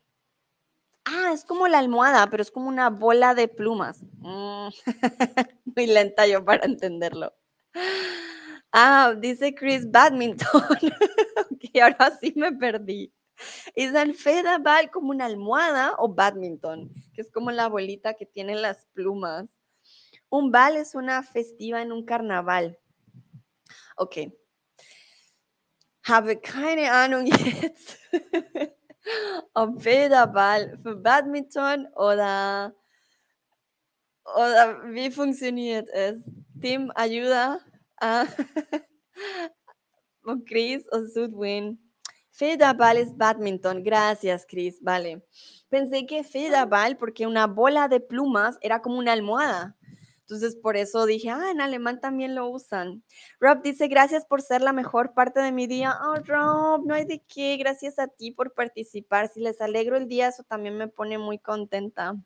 [1.04, 4.02] Ah, es como la almohada, pero es como una bola de plumas.
[4.18, 4.68] Mm,
[5.76, 7.32] Muy lenta yo para entenderlo.
[8.72, 10.62] Ah, dice Chris Badminton.
[11.50, 13.12] ok, ahora sí me perdí.
[13.74, 16.92] ¿Es el Federball como una almohada o badminton?
[17.14, 19.46] Que es como la bolita que tiene las plumas.
[20.28, 22.78] Un bal es una festiva en un carnaval.
[23.96, 24.16] Ok.
[26.02, 27.98] Habe keine Ahnung jetzt,
[29.54, 32.74] ob Federball für Badminton oder,
[34.24, 36.16] oder wie funktioniert es?
[36.60, 37.60] Tim, ayuda
[38.00, 38.26] a
[40.24, 41.78] o Chris o Sudwin.
[42.40, 43.82] Federball es badminton.
[43.82, 44.80] Gracias, Chris.
[44.80, 45.22] Vale.
[45.68, 49.76] Pensé que Federball, porque una bola de plumas era como una almohada.
[50.22, 53.04] Entonces, por eso dije, ah, en alemán también lo usan.
[53.40, 55.98] Rob dice, gracias por ser la mejor parte de mi día.
[56.02, 57.58] Oh, Rob, no hay de qué.
[57.58, 59.28] Gracias a ti por participar.
[59.28, 62.16] Si les alegro el día, eso también me pone muy contenta.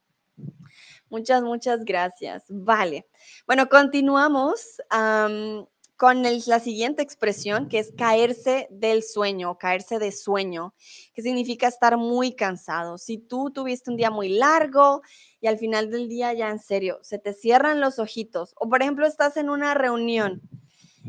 [1.10, 2.44] Muchas, muchas gracias.
[2.48, 3.08] Vale.
[3.48, 5.66] Bueno, continuamos am,
[5.96, 10.74] con la siguiente expresión, que es caerse del sueño, caerse de sueño,
[11.12, 12.98] que significa estar muy cansado.
[12.98, 15.02] Si tú tuviste un día muy largo
[15.40, 18.82] y al final del día ya en serio, se te cierran los ojitos, o por
[18.82, 20.42] ejemplo estás en una reunión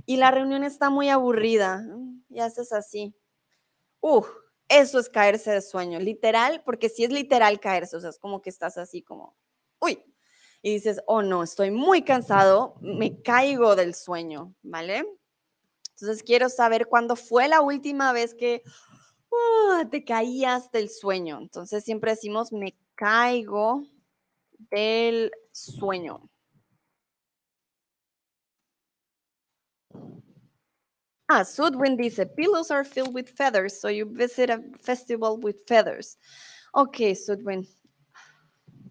[0.05, 1.83] y la reunión está muy aburrida
[2.29, 3.15] y haces así.
[4.01, 4.27] Uf,
[4.67, 8.41] eso es caerse de sueño, literal, porque si es literal caerse, o sea, es como
[8.41, 9.35] que estás así como,
[9.79, 10.03] uy,
[10.65, 15.05] y dices, oh no, estoy muy cansado, me caigo del sueño, ¿vale?
[15.91, 18.63] Entonces quiero saber cuándo fue la última vez que
[19.29, 21.37] uh, te caías del sueño.
[21.39, 23.83] Entonces siempre decimos, me caigo
[24.71, 26.27] del sueño.
[31.27, 36.17] Ah, Sudwin dice, pillows are filled with feathers, so you visit a festival with feathers.
[36.73, 37.67] Ok, Sudwin.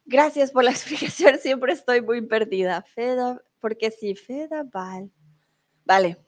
[0.07, 2.83] Gracias por la explicación, siempre estoy muy perdida.
[2.83, 5.11] Feda, porque sí, Fedaval.
[5.85, 6.19] Vale.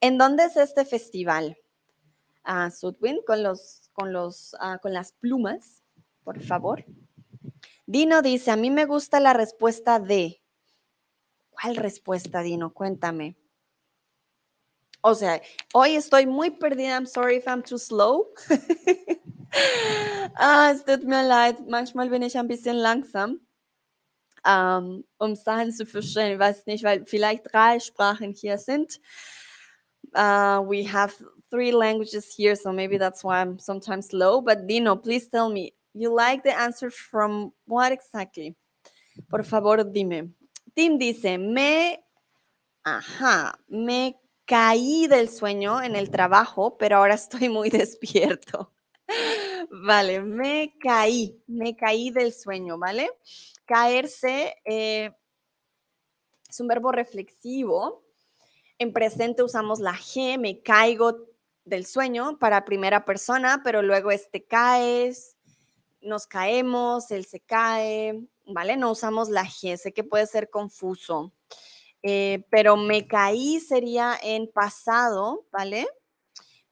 [0.00, 1.56] ¿En dónde es este festival?
[2.44, 5.82] Ah, Sudwin, con los, con los, ah, con las plumas,
[6.22, 6.84] por favor.
[7.86, 10.40] Dino dice, a mí me gusta la respuesta de.
[11.50, 12.72] ¿Cuál respuesta, Dino?
[12.72, 13.36] Cuéntame.
[15.00, 15.40] O sea,
[15.72, 16.96] hoy estoy muy perdida.
[16.96, 18.32] I'm sorry if I'm too slow.
[20.36, 21.68] ah, es tut mir leid.
[21.68, 23.40] Manchmal bin ich ein bisschen langsam.
[24.44, 26.34] Ähm, um Sachen zu verstehen.
[26.34, 29.00] Ich weiß nicht, weil vielleicht drei Sprachen hier sind.
[30.14, 31.12] Uh, we have
[31.50, 34.40] three languages here, so maybe that's why I'm sometimes slow.
[34.40, 38.54] But Dino, please tell me, you like the answer from what exactly?
[39.28, 40.34] Por favor, dime.
[40.74, 41.98] Tim dice, me,
[42.84, 44.16] ajá, me
[44.46, 48.70] caí del sueño en el trabajo, pero ahora estoy muy despierto.
[49.70, 53.10] Vale, me caí, me caí del sueño, ¿vale?
[53.64, 55.12] Caerse eh,
[56.48, 58.04] es un verbo reflexivo.
[58.78, 61.26] En presente usamos la G, me caigo
[61.64, 65.36] del sueño para primera persona, pero luego este caes,
[66.00, 68.76] nos caemos, él se cae, ¿vale?
[68.76, 71.32] No usamos la G, sé que puede ser confuso.
[72.02, 75.88] Eh, pero me caí sería en pasado, ¿vale?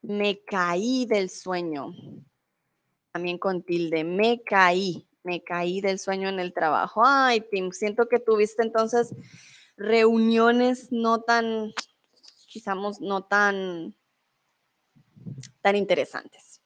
[0.07, 1.95] Me caí del sueño.
[3.11, 7.03] También con tilde, me caí, me caí del sueño en el trabajo.
[7.05, 9.15] Ay, Tim, siento que tuviste entonces
[9.79, 11.73] reuniones no tan,
[12.47, 13.97] quizás no tan,
[15.63, 16.61] tan interesantes.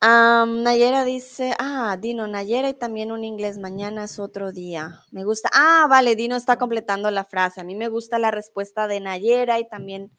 [0.00, 5.02] Nayera dice, ah, Dino, Nayera y también un inglés, mañana es otro día.
[5.10, 7.60] Me gusta, ah, vale, Dino está completando la frase.
[7.60, 10.10] A mí me gusta la respuesta de Nayera y también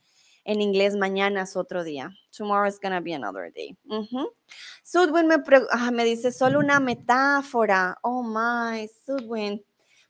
[0.44, 2.12] en inglés, mañana es otro día.
[2.36, 3.78] Tomorrow is gonna be another day.
[4.84, 5.30] Sudwin
[5.72, 7.98] ah, me dice, solo una metáfora.
[8.04, 9.64] Oh my, Sudwin.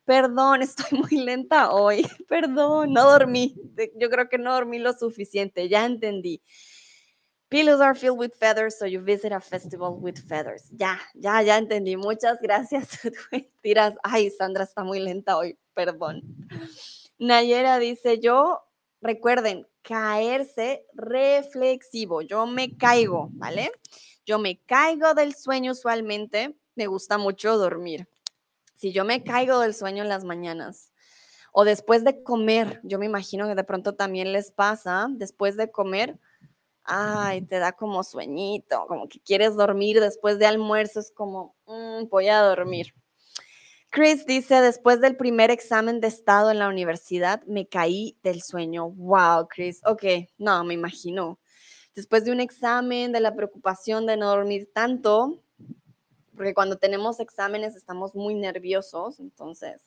[0.06, 3.56] perdón, estoy muy lenta hoy, perdón, no dormí,
[3.96, 6.42] yo creo que no dormí lo suficiente, ya entendí.
[7.50, 10.70] Pillows are filled with feathers, so you visit a festival with feathers.
[10.72, 11.98] Ya, ya, ya entendí.
[11.98, 12.88] Muchas gracias.
[13.62, 16.22] Tiras, ay, Sandra está muy lenta hoy, perdón.
[17.20, 18.62] Nayera dice, yo,
[19.02, 22.22] recuerden, caerse reflexivo.
[22.22, 23.72] Yo me caigo, ¿vale?
[24.26, 26.56] Yo me caigo del sueño usualmente.
[26.76, 28.08] Me gusta mucho dormir.
[28.76, 30.92] Si yo me caigo del sueño en las mañanas
[31.52, 35.70] o después de comer, yo me imagino que de pronto también les pasa, después de
[35.70, 36.18] comer,
[36.84, 42.08] ay, te da como sueñito, como que quieres dormir después de almuerzo, es como, mm,
[42.10, 42.94] voy a dormir.
[43.92, 48.90] Chris dice, después del primer examen de estado en la universidad, me caí del sueño.
[48.92, 49.82] Wow, Chris.
[49.86, 50.04] Ok,
[50.38, 51.38] no, me imagino.
[51.94, 55.44] Después de un examen, de la preocupación de no dormir tanto,
[56.38, 59.82] porque cuando tenemos exámenes estamos muy nerviosos, entonces.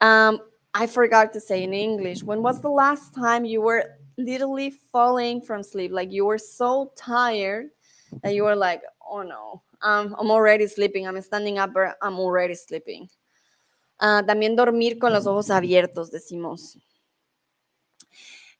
[0.00, 0.38] Um,
[0.72, 5.42] I forgot to say in English, when was the last time you were literally falling
[5.42, 5.90] from sleep?
[5.90, 7.70] Like you were so tired
[8.22, 12.18] that you were like, oh no, um, I'm already sleeping, I'm standing up, but I'm
[12.18, 13.08] already sleeping.
[14.00, 16.76] Uh, también dormir con los ojos abiertos, decimos.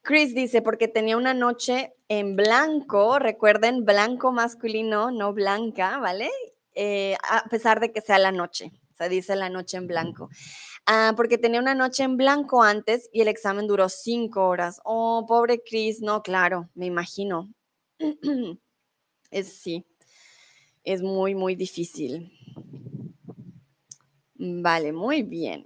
[0.03, 6.31] Chris dice, porque tenía una noche en blanco, recuerden, blanco masculino, no blanca, ¿vale?
[6.75, 10.29] Eh, a pesar de que sea la noche, se dice la noche en blanco.
[10.87, 14.79] Ah, porque tenía una noche en blanco antes y el examen duró cinco horas.
[14.85, 17.51] Oh, pobre Chris, no, claro, me imagino.
[19.31, 19.87] es sí,
[20.85, 22.31] es muy, muy difícil.
[24.37, 25.65] Vale, muy bien.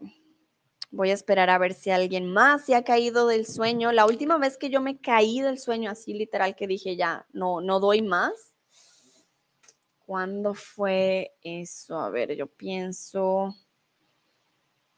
[0.90, 3.92] Voy a esperar a ver si alguien más se ha caído del sueño.
[3.92, 7.60] La última vez que yo me caí del sueño, así literal, que dije ya, no,
[7.60, 8.32] no doy más.
[10.06, 11.98] ¿Cuándo fue eso?
[11.98, 13.54] A ver, yo pienso.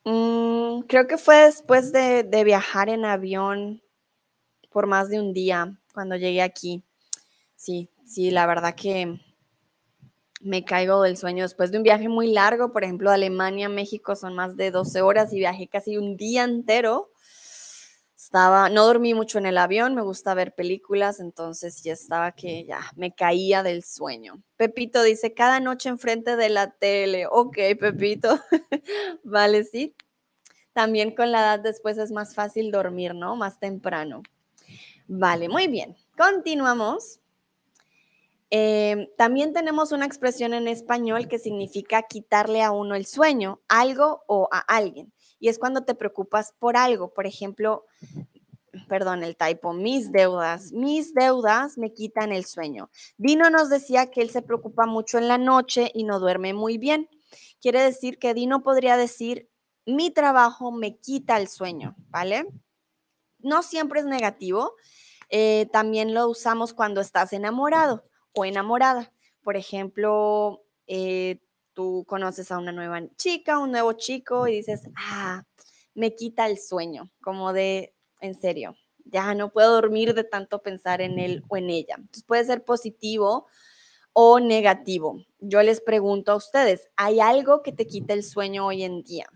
[0.05, 3.83] Mm, creo que fue después de, de viajar en avión
[4.71, 6.85] por más de un día, cuando llegué aquí.
[7.57, 9.21] Sí, sí, la verdad que
[10.41, 14.35] me caigo del sueño después de un viaje muy largo, por ejemplo, Alemania México son
[14.35, 17.11] más de 12 horas y viajé casi un día entero.
[18.17, 22.65] Estaba, no dormí mucho en el avión, me gusta ver películas, entonces ya estaba que
[22.65, 24.43] ya me caía del sueño.
[24.57, 27.27] Pepito dice, cada noche enfrente de la tele.
[27.31, 28.41] Ok, Pepito.
[29.25, 29.95] vale, sí.
[30.73, 33.37] También con la edad después es más fácil dormir, ¿no?
[33.37, 34.23] Más temprano.
[35.09, 35.97] Vale, muy bien.
[36.17, 37.20] Continuamos.
[38.51, 44.25] Eh, también tenemos una expresión en español que significa quitarle a uno el sueño, algo
[44.27, 45.13] o a alguien.
[45.39, 47.15] Y es cuando te preocupas por algo.
[47.15, 47.87] Por ejemplo,
[48.89, 50.73] perdón, el typo, mis deudas.
[50.73, 52.91] Mis deudas me quitan el sueño.
[53.17, 56.77] Dino nos decía que él se preocupa mucho en la noche y no duerme muy
[56.77, 57.09] bien.
[57.61, 59.49] Quiere decir que Dino podría decir,
[59.87, 62.47] mi trabajo me quita el sueño, ¿vale?
[63.39, 64.75] No siempre es negativo.
[65.29, 69.13] Eh, también lo usamos cuando estás enamorado o enamorada.
[69.43, 71.39] Por ejemplo, eh,
[71.73, 75.45] tú conoces a una nueva chica, un nuevo chico y dices, ah,
[75.95, 81.01] me quita el sueño, como de, en serio, ya no puedo dormir de tanto pensar
[81.01, 81.97] en él o en ella.
[81.99, 83.47] Entonces puede ser positivo
[84.13, 85.25] o negativo.
[85.39, 89.27] Yo les pregunto a ustedes, ¿hay algo que te quita el sueño hoy en día?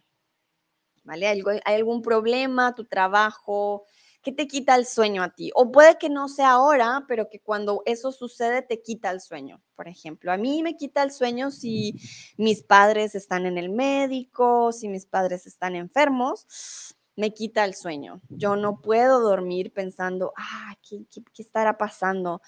[1.05, 1.26] ¿Vale?
[1.26, 1.42] ¿Hay
[1.74, 3.84] algún problema, tu trabajo,
[4.25, 5.51] ¿Qué te quita el sueño a ti?
[5.55, 9.61] O puede que no sea ahora, pero que cuando eso sucede te quita el sueño.
[9.77, 12.01] Por ejemplo, a mí me quita el sueño si
[12.39, 16.47] mis padres están en el médico, si mis padres están enfermos,
[17.16, 18.22] me quita el sueño.
[18.31, 21.05] Yo no puedo dormir pensando, ah, ¿qué,
[21.37, 22.41] estará pasando?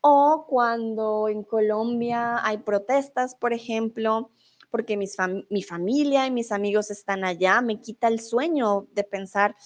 [0.00, 4.30] O cuando en Colombia hay protestas, por ejemplo,
[4.70, 9.56] porque mi familia y mis amigos están allá, me quita el sueño de pensar,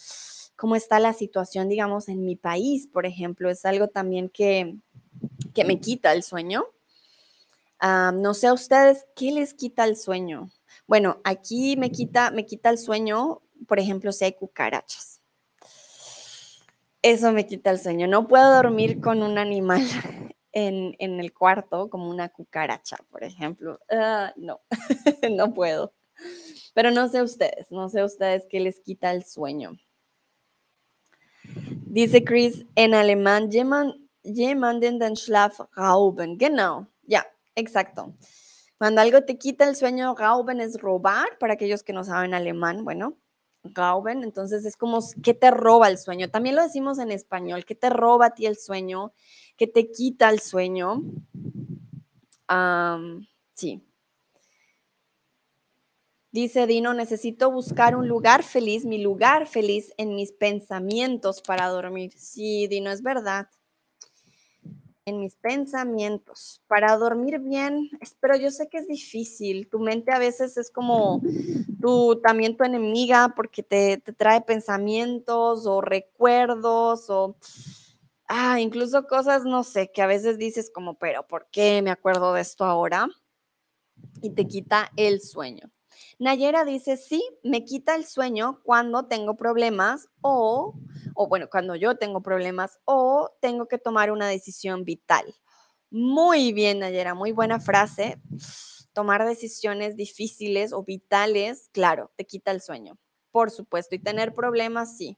[0.58, 4.74] cómo está la situación, digamos, en mi país, por ejemplo, es algo también que,
[5.54, 6.64] que me quita el sueño.
[7.80, 10.50] no sé a ustedes, ¿qué les quita el sueño?
[10.88, 15.22] Bueno, aquí me quita, me quita el sueño, por ejemplo, si hay cucarachas.
[17.02, 18.08] Eso me quita el sueño.
[18.08, 19.80] No puedo dormir con un animal
[20.52, 23.78] en, en el cuarto, como una cucaracha, por ejemplo.
[23.92, 24.60] Ah, no,
[25.30, 25.94] no puedo.
[26.74, 29.78] Pero no sé ustedes, no sé ustedes qué les quita el sueño.
[31.90, 33.50] Dice Chris en alemán,
[34.22, 36.36] jemanden den Schlaf rauben.
[36.36, 38.14] Genau, ya, exacto.
[38.76, 42.84] Cuando algo te quita el sueño, rauben es robar, para aquellos que no saben alemán,
[42.84, 43.16] bueno,
[43.64, 46.30] rauben, entonces es como, ¿qué te roba el sueño?
[46.30, 49.12] También lo decimos en español, ¿qué te roba a ti el sueño?
[49.56, 51.02] ¿Qué te quita el sueño?
[53.54, 53.87] sí.
[56.30, 62.12] Dice Dino, necesito buscar un lugar feliz, mi lugar feliz en mis pensamientos para dormir.
[62.16, 63.48] Sí, Dino, es verdad.
[65.06, 66.60] En mis pensamientos.
[66.66, 67.88] Para dormir bien,
[68.20, 69.70] pero yo sé que es difícil.
[69.70, 71.22] Tu mente a veces es como
[71.80, 77.36] tu, también tu enemiga porque te, te trae pensamientos o recuerdos o
[78.26, 82.34] ah, incluso cosas, no sé, que a veces dices como, pero ¿por qué me acuerdo
[82.34, 83.08] de esto ahora?
[84.20, 85.70] Y te quita el sueño.
[86.18, 90.74] Nayera dice, sí, me quita el sueño cuando tengo problemas o,
[91.14, 95.34] o bueno, cuando yo tengo problemas o tengo que tomar una decisión vital.
[95.90, 98.20] Muy bien, Nayera, muy buena frase.
[98.92, 102.98] Tomar decisiones difíciles o vitales, claro, te quita el sueño,
[103.30, 103.94] por supuesto.
[103.94, 105.16] Y tener problemas, sí.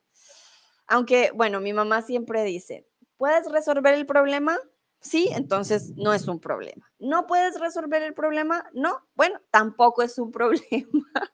[0.87, 2.87] Aunque, bueno, mi mamá siempre dice,
[3.17, 4.59] ¿puedes resolver el problema?
[5.01, 6.91] Sí, entonces no es un problema.
[6.99, 8.69] ¿No puedes resolver el problema?
[8.75, 11.33] No, bueno, tampoco es un problema.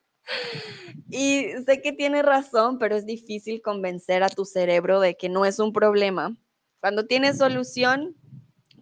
[1.11, 5.45] y sé que tiene razón, pero es difícil convencer a tu cerebro de que no
[5.45, 6.37] es un problema.
[6.81, 8.15] Cuando tienes solución,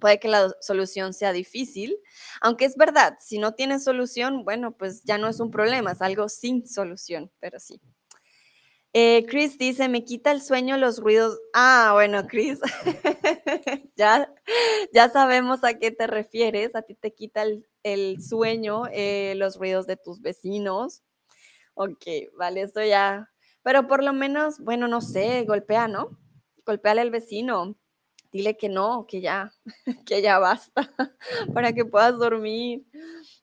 [0.01, 1.97] puede que la solución sea difícil,
[2.43, 6.03] aunque es verdad, si no tienes solución, bueno, pues ya no es un problema, es
[6.03, 7.81] algo sin solución, pero sí.
[8.97, 11.41] Eh, Chris dice, me quita el sueño los ruidos.
[11.53, 12.61] Ah, bueno, Chris,
[13.97, 14.33] ya,
[14.93, 16.77] ya sabemos a qué te refieres.
[16.77, 17.45] A ti te quita
[17.83, 21.03] el, sueño eh, los ruidos de tus vecinos.
[21.75, 22.05] Ok,
[22.39, 23.29] vale, esto ya.
[23.65, 26.17] Pero por lo menos, bueno, no sé, golpea, ¿no?
[26.65, 27.77] Golpéale al vecino.
[28.31, 29.53] Dile que no, que ya,
[30.07, 30.89] que ya basta,
[31.53, 32.85] para que puedas dormir.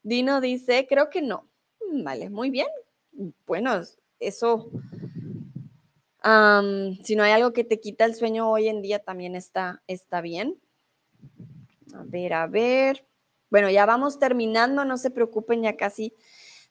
[0.01, 1.49] Dino dice, creo que no.
[1.91, 2.69] Mm, vale, muy bien.
[3.45, 3.81] Bueno,
[4.17, 4.71] eso
[6.23, 10.21] si no hay algo que te quita el sueño hoy en día, también está, está
[10.21, 10.59] bien.
[11.93, 13.07] A ver, a ver.
[13.49, 16.13] Bueno, ya vamos terminando, no se preocupen, ya casi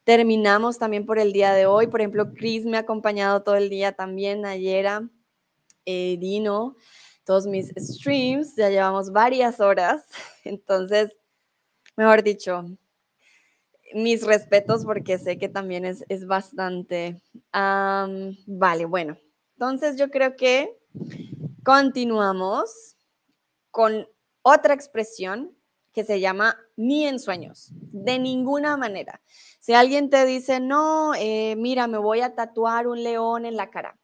[0.05, 1.89] terminamos también por el día de hoy.
[1.89, 4.87] Por ejemplo, Chris me ha acompañado todo el día también, ayer,
[5.85, 6.77] eh, Dino,
[7.25, 10.07] todos mis streams, ya llevamos varias horas.
[10.45, 11.11] Entonces,
[11.97, 12.65] mejor dicho,
[13.93, 17.21] mis respetos porque sé que también es, bastante.
[17.53, 19.19] vale, bueno,
[19.61, 20.75] entonces yo creo que
[21.63, 22.97] continuamos
[23.71, 24.09] con
[24.41, 25.55] otra expresión
[25.93, 29.21] que se llama ni en sueños, de ninguna manera.
[29.61, 33.69] Si alguien te dice, no, eh, mira, me voy a tatuar un león en la
[33.69, 33.99] cara.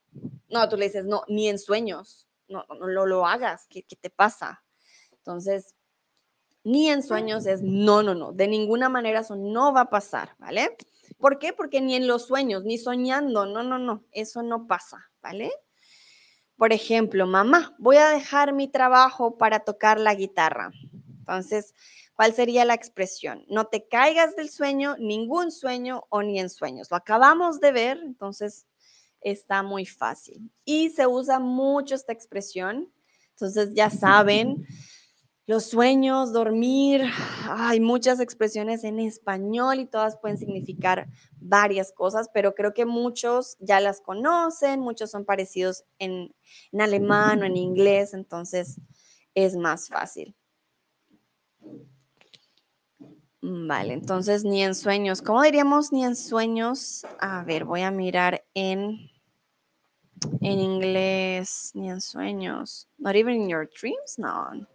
[0.51, 4.11] No, tú le dices, no, ni en sueños, no, no, lo, hagas, ¿qué, ¿qué te
[4.11, 4.63] pasa?
[5.11, 5.75] Entonces,
[6.65, 10.35] ni en sueños es no, no, no, de ninguna manera eso no va a pasar,
[10.39, 10.77] ¿vale?
[11.19, 11.53] ¿Por qué?
[11.53, 15.53] Porque ni en los sueños, ni soñando, no, no, no, eso no pasa, ¿vale?
[16.57, 20.71] Por ejemplo, mamá, voy a dejar mi trabajo para tocar la guitarra.
[21.19, 21.75] Entonces,
[22.15, 23.45] ¿cuál sería la expresión?
[23.49, 26.91] No te caigas del sueño, ningún sueño o ni en sueños.
[26.91, 28.67] Lo acabamos de ver, entonces
[29.21, 30.51] está muy fácil.
[30.65, 32.91] Y se usa mucho esta expresión.
[33.31, 34.67] Entonces, ya saben,
[35.47, 37.03] los sueños, dormir,
[37.49, 43.57] hay muchas expresiones en español y todas pueden significar varias cosas, pero creo que muchos
[43.61, 46.35] ya las conocen, muchos son parecidos en,
[46.77, 48.81] alemán o en inglés, entonces
[49.35, 50.35] es más fácil.
[53.41, 55.23] Vale, entonces ni en sueños.
[55.23, 57.07] ¿Cómo diríamos ni en sueños?
[57.21, 58.99] A ver, voy a mirar en,
[60.41, 62.89] en inglés, ni en sueños.
[62.99, 64.67] Not even in your dreams, no.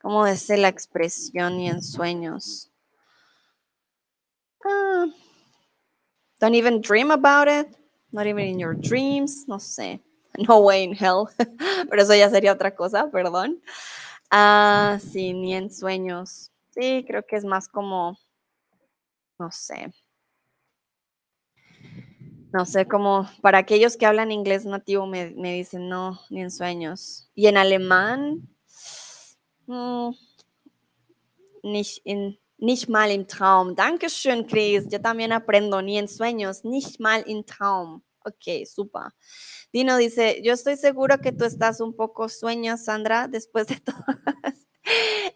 [0.00, 2.70] ¿Cómo es la expresión y en sueños?
[4.64, 5.06] Ah,
[6.38, 7.76] don't even dream about it.
[8.12, 9.46] Not even in your dreams.
[9.46, 10.00] No sé.
[10.48, 11.28] No way in hell.
[11.90, 13.60] Pero eso ya sería otra cosa, perdón.
[14.30, 16.52] Ah, sí, ni en sueños.
[16.70, 18.16] Sí, creo que es más como,
[19.40, 19.92] no sé.
[22.52, 26.50] No sé, como para aquellos que hablan inglés nativo me, me dicen no, ni en
[26.50, 27.28] sueños.
[27.34, 28.48] Y en alemán,
[29.70, 30.16] hm,
[31.62, 33.76] nicht, in, nicht mal im Traum.
[33.76, 34.86] Dankeschön, Chris.
[34.90, 38.02] Yo también aprendo, ni en sueños, nicht mal im Traum.
[38.24, 39.12] Ok, super.
[39.72, 44.66] Dino dice, yo estoy seguro que tú estás un poco sueño, Sandra, después de todas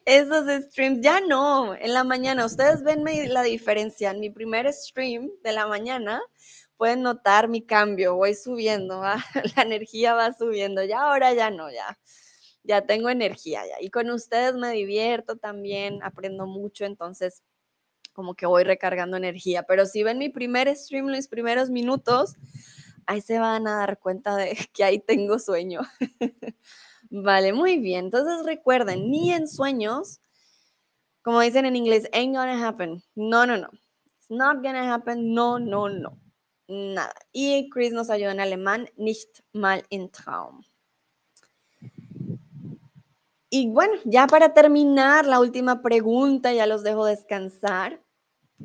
[0.04, 1.00] esos streams.
[1.00, 2.44] Ya no, en la mañana.
[2.44, 4.10] Ustedes ven la diferencia.
[4.10, 6.20] En mi primer stream de la mañana,
[6.76, 8.16] pueden notar mi cambio.
[8.16, 9.00] Voy subiendo,
[9.56, 10.82] la energía va subiendo.
[10.82, 11.96] Ya ahora ya no, ya
[12.64, 13.76] ya tengo energía ya.
[13.80, 17.42] Y con ustedes me divierto también, aprendo mucho, entonces
[18.12, 19.64] como que voy recargando energía.
[19.64, 22.34] Pero si ven mi primer stream, los primeros minutos,
[23.06, 25.80] ahí se van a dar cuenta de que ahí tengo sueño.
[27.10, 28.06] vale, muy bien.
[28.06, 30.20] Entonces recuerden, ni en sueños,
[31.22, 33.02] como dicen en inglés, ain't gonna happen.
[33.14, 33.68] No, no, no.
[34.16, 35.34] It's not gonna happen.
[35.34, 36.18] No, no, no.
[36.68, 37.14] Nada.
[37.32, 38.88] Y Chris nos ayuda en alemán.
[38.96, 40.62] Nicht mal in Traum.
[43.56, 48.02] Y bueno, ya para terminar, la última pregunta, ya los dejo descansar.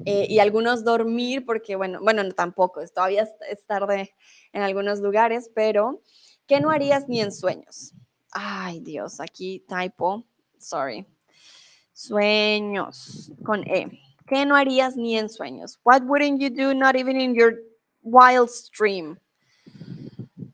[0.06, 4.16] Eh, y algunos dormir, porque bueno, bueno, no, tampoco, todavía es, es tarde
[4.52, 6.02] en algunos lugares, pero
[6.48, 7.94] ¿qué no harías ni en sueños?
[8.32, 10.26] Ay, Dios, aquí typo,
[10.58, 11.06] sorry.
[11.94, 13.92] Sueños con E.
[14.26, 15.80] ¿Qué no harías ni en sueños?
[15.84, 17.60] What wouldn't you do, not even in your
[18.02, 19.20] wild stream?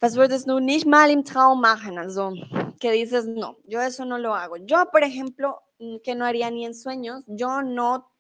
[0.02, 1.98] Was würdest du nicht mal im Traum machen?
[1.98, 2.34] Also,
[2.80, 4.58] que dices, no, yo eso no lo hago.
[4.58, 5.64] Yo, por ejemplo,
[6.04, 8.12] que no haría ni en sueños, yo no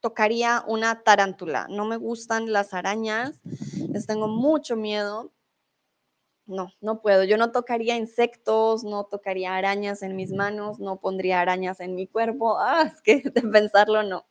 [0.00, 1.66] tocaría una tarántula.
[1.68, 3.40] No me gustan las arañas,
[3.88, 5.32] les tengo mucho miedo.
[6.44, 7.22] No, no puedo.
[7.24, 12.08] Yo no tocaría insectos, no tocaría arañas en mis manos, no pondría arañas en mi
[12.08, 12.58] cuerpo.
[12.58, 14.26] Ah, es que de pensarlo no.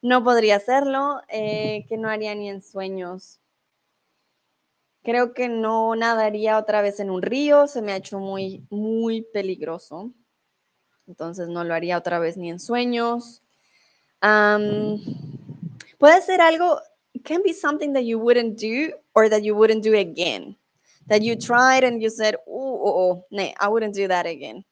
[0.00, 3.41] No podría hacerlo, eh, que no haría ni en sueños.
[5.02, 9.22] Creo que no nadaría otra vez en un río, se me ha hecho muy, muy
[9.32, 10.12] peligroso.
[11.06, 13.42] Entonces no lo haría otra vez ni en sueños.
[14.22, 15.00] Um,
[15.98, 16.80] puede ser algo,
[17.24, 20.56] can be something that you wouldn't do or that you wouldn't do again.
[21.08, 24.64] That you tried and you said, oh, oh, oh, I wouldn't do that again.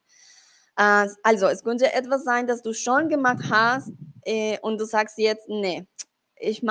[0.76, 3.92] Uh, also, es könnte etwas sein, das du schon gemacht hast
[4.24, 5.84] äh, und du sagst jetzt, nee,
[6.36, 6.62] ich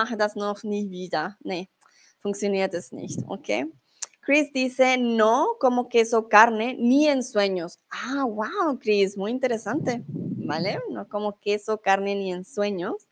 [2.20, 3.66] funktioniert es nicht, okay?
[4.22, 7.80] Chris dice, no como queso carne ni en sueños.
[7.90, 10.04] Ah, wow, Chris, muy interesante.
[10.08, 10.80] ¿Vale?
[10.90, 13.08] No como queso, carne ni en sueños.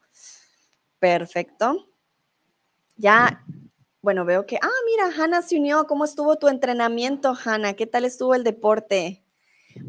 [0.99, 1.87] Perfecto.
[2.97, 3.43] Ya,
[4.01, 5.85] bueno, veo que, ah, mira, Hanna se unió.
[5.87, 7.73] ¿Cómo estuvo tu entrenamiento, Hanna?
[7.73, 9.23] ¿Qué tal estuvo el deporte?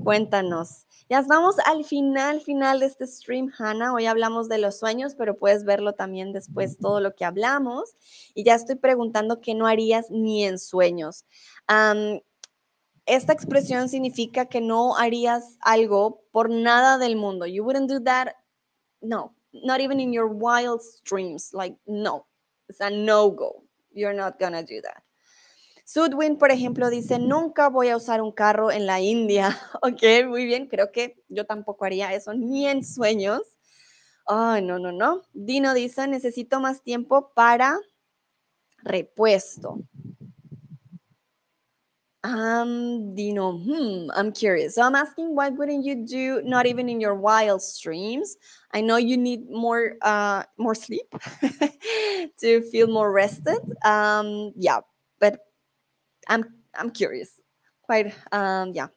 [0.02, 0.87] Cuéntanos.
[1.10, 3.94] Ya estamos al final, final de este stream, Hannah.
[3.94, 7.96] Hoy hablamos de los sueños, pero puedes verlo también después, todo lo que hablamos.
[8.34, 11.24] Y ya estoy preguntando qué no harías ni en sueños.
[11.66, 12.20] Um,
[13.06, 17.46] esta expresión significa que no harías algo por nada del mundo.
[17.46, 18.34] You wouldn't do that.
[19.00, 21.54] No, not even in your wild dreams.
[21.54, 22.26] Like, no,
[22.68, 23.64] it's a no go.
[23.92, 25.02] You're not gonna do that.
[25.88, 29.58] Sudwin, por ejemplo, dice, nunca voy a usar un carro en la India.
[29.82, 33.40] ok, muy bien, creo que yo tampoco haría eso, ni en sueños.
[34.26, 35.22] Ay, no, no, no.
[35.32, 37.80] Dino dice, necesito más tiempo para
[38.82, 39.78] repuesto.
[42.22, 44.74] Um, Dino, hmm, I'm curious.
[44.74, 46.42] So I'm asking, what wouldn't you do?
[46.42, 48.36] Not even in your wild streams.
[48.74, 51.08] I know you need more, uh, more sleep
[52.40, 53.60] to feel more rested.
[53.86, 54.80] Um, yeah,
[56.28, 56.44] I'm
[56.74, 57.30] I'm curious.
[57.82, 58.88] Quite um yeah.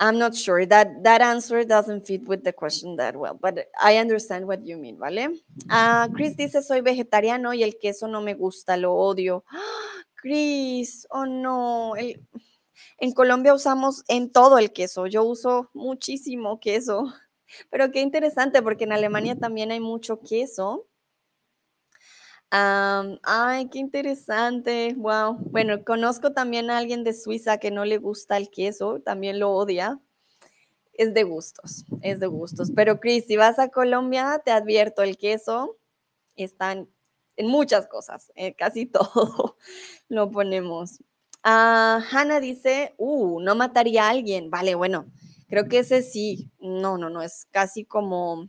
[0.00, 3.96] I'm not sure that that answer doesn't fit with the question that well, but I
[3.96, 5.34] understand what you mean, ¿vale?
[5.68, 9.44] Uh, Chris dice soy vegetariano y el queso no me gusta, lo odio.
[10.14, 15.06] Chris, oh no, en Colombia usamos en todo el queso.
[15.06, 17.12] Yo uso muchísimo queso,
[17.70, 20.87] pero qué interesante porque en Alemania también hay mucho queso
[22.50, 24.94] ay, qué interesante.
[24.96, 25.38] Wow.
[25.50, 29.50] Bueno, conozco también a alguien de Suiza que no le gusta el queso, también lo
[29.52, 30.00] odia.
[30.94, 32.72] Es de gustos, es de gustos.
[32.74, 35.76] Pero Cris, si vas a Colombia, te advierto, el queso
[36.36, 36.88] está en,
[37.38, 39.56] muchas cosas, eh, casi todo
[40.08, 41.00] lo ponemos.
[41.44, 44.50] Ah, Hannah dice, uh, no mataría a alguien.
[44.50, 45.06] Vale, bueno,
[45.48, 46.50] creo que ese sí.
[46.58, 48.48] No, no, no, es casi como,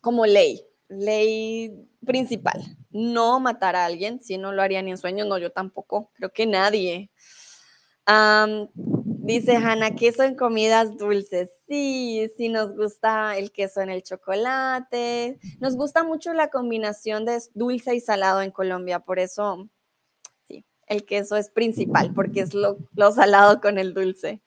[0.00, 5.28] como ley ley principal, no matar a alguien, si no lo haría ni en sueños,
[5.28, 7.10] no, yo tampoco, creo que nadie.
[8.06, 11.50] dice Hanna, queso en comidas dulces.
[11.68, 15.38] Sí, sí nos gusta el queso en el chocolate.
[15.60, 19.68] Nos gusta mucho la combinación de dulce y salado en Colombia, por eso,
[20.48, 22.78] sí, el queso es principal, porque es lo,
[23.14, 24.42] salado con el dulce.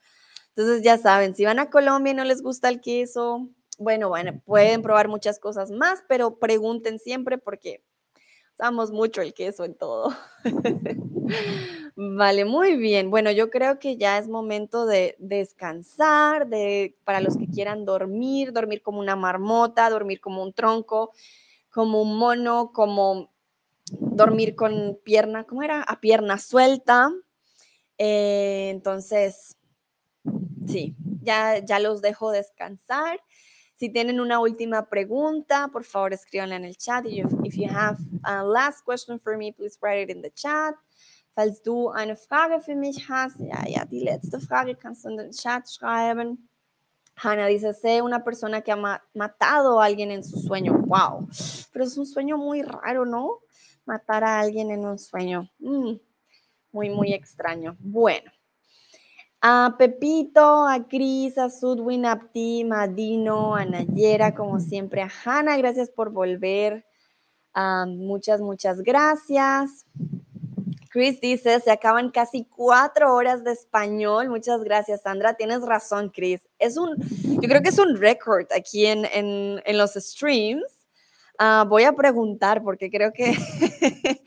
[0.55, 3.47] Entonces ya saben, si van a Colombia y no les gusta el queso,
[3.77, 7.83] bueno, bueno, pueden probar muchas cosas más, pero pregunten siempre porque
[8.61, 10.15] usamos mucho el queso en todo.
[11.95, 13.09] vale, muy bien.
[13.09, 18.53] Bueno, yo creo que ya es momento de descansar, de para los que quieran dormir,
[18.53, 21.11] dormir como una marmota, dormir como un tronco,
[21.71, 23.31] como un mono, como
[23.89, 25.81] dormir con pierna, ¿cómo era?
[25.81, 27.09] A pierna suelta.
[27.97, 29.57] Eh, entonces,
[30.67, 33.19] sí, ya, ya los dejo descansar.
[33.81, 37.03] Si tienen una última pregunta, por favor escríbanla en el chat.
[37.07, 40.75] If you have a last question for me, please write it in the chat.
[41.33, 45.17] Falls du eine Frage für mich hast, ja, ja, die letzte Frage kannst du in
[45.17, 46.47] den Chat schreiben.
[47.15, 50.73] Hannah dice, sé una persona que ha matado a alguien en su sueño.
[50.85, 51.27] Wow.
[51.73, 53.39] Pero es un sueño muy raro, ¿no?
[53.85, 55.49] Matar a alguien en un sueño.
[55.57, 55.93] Mm,
[56.71, 57.75] muy, muy extraño.
[57.79, 58.31] Bueno.
[59.43, 65.09] A Pepito, a Cris, a Sudwin, a Tim, a Dino, a Nayera, como siempre, a
[65.25, 66.85] Hannah, gracias por volver.
[67.53, 69.85] Ah, muchas, muchas gracias.
[70.91, 74.29] Chris dice, se acaban casi cuatro horas de español.
[74.29, 75.33] Muchas gracias, Sandra.
[75.33, 76.41] Tienes razón, Chris.
[76.59, 80.65] Es un, yo creo que es un récord aquí en, en, los streams.
[81.39, 83.35] Ah, voy a preguntar porque creo que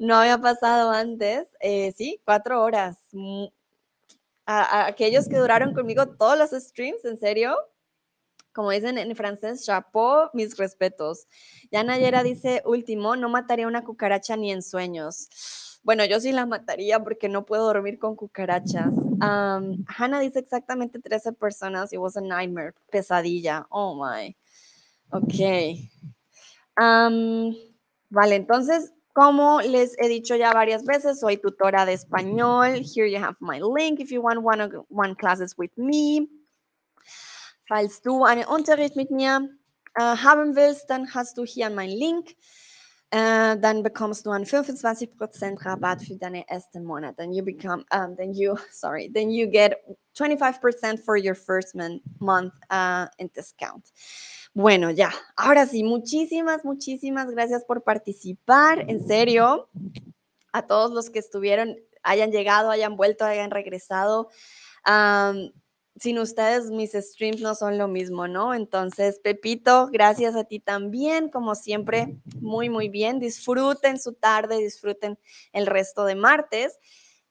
[0.00, 1.46] no había pasado antes.
[1.60, 2.96] Eh, sí, cuatro horas.
[4.46, 7.56] A, aquellos que duraron conmigo todos los streams, en serio,
[8.52, 11.26] como dicen en francés, chapeau, mis respetos.
[11.70, 15.28] Ya Nayera dice, último, no mataría una cucaracha ni en sueños.
[15.82, 18.92] Bueno, yo sí la mataría porque no puedo dormir con cucarachas.
[19.20, 21.92] Hannah dice exactamente 13 personas.
[21.92, 23.66] It was a nightmare, pesadilla.
[23.68, 24.34] Oh my.
[25.10, 25.34] Ok.
[26.76, 32.82] vale, entonces como les he dicho ya varias veces, soy tutora de español.
[32.84, 36.28] Here you have my link if you want one, one classes with me.
[37.66, 39.48] Falls du einen Unterricht mit mir
[39.94, 42.36] äh, haben willst, dann hast du hier meinen Link.
[43.10, 47.16] Äh, dann bekommst du einen 25% Rabatt für deine ersten Monat.
[47.16, 49.78] Then you become, um, then you, sorry, then you get
[50.18, 51.74] 25% for your first
[52.20, 53.90] month uh, in discount.
[54.56, 59.68] Bueno, ya, ahora sí, muchísimas, muchísimas gracias por participar, en serio,
[60.50, 64.30] a todos los que estuvieron, hayan llegado, hayan vuelto, hayan regresado.
[66.00, 68.54] sin ustedes mis streams no son lo mismo, ¿no?
[68.54, 73.20] Entonces, Pepito, gracias a ti también, como siempre, muy, muy bien.
[73.20, 75.18] Disfruten su tarde, disfruten
[75.52, 76.78] el resto de martes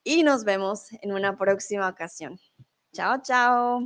[0.04, 2.38] y nos vemos en una próxima ocasión.
[2.92, 3.80] Chao, chao.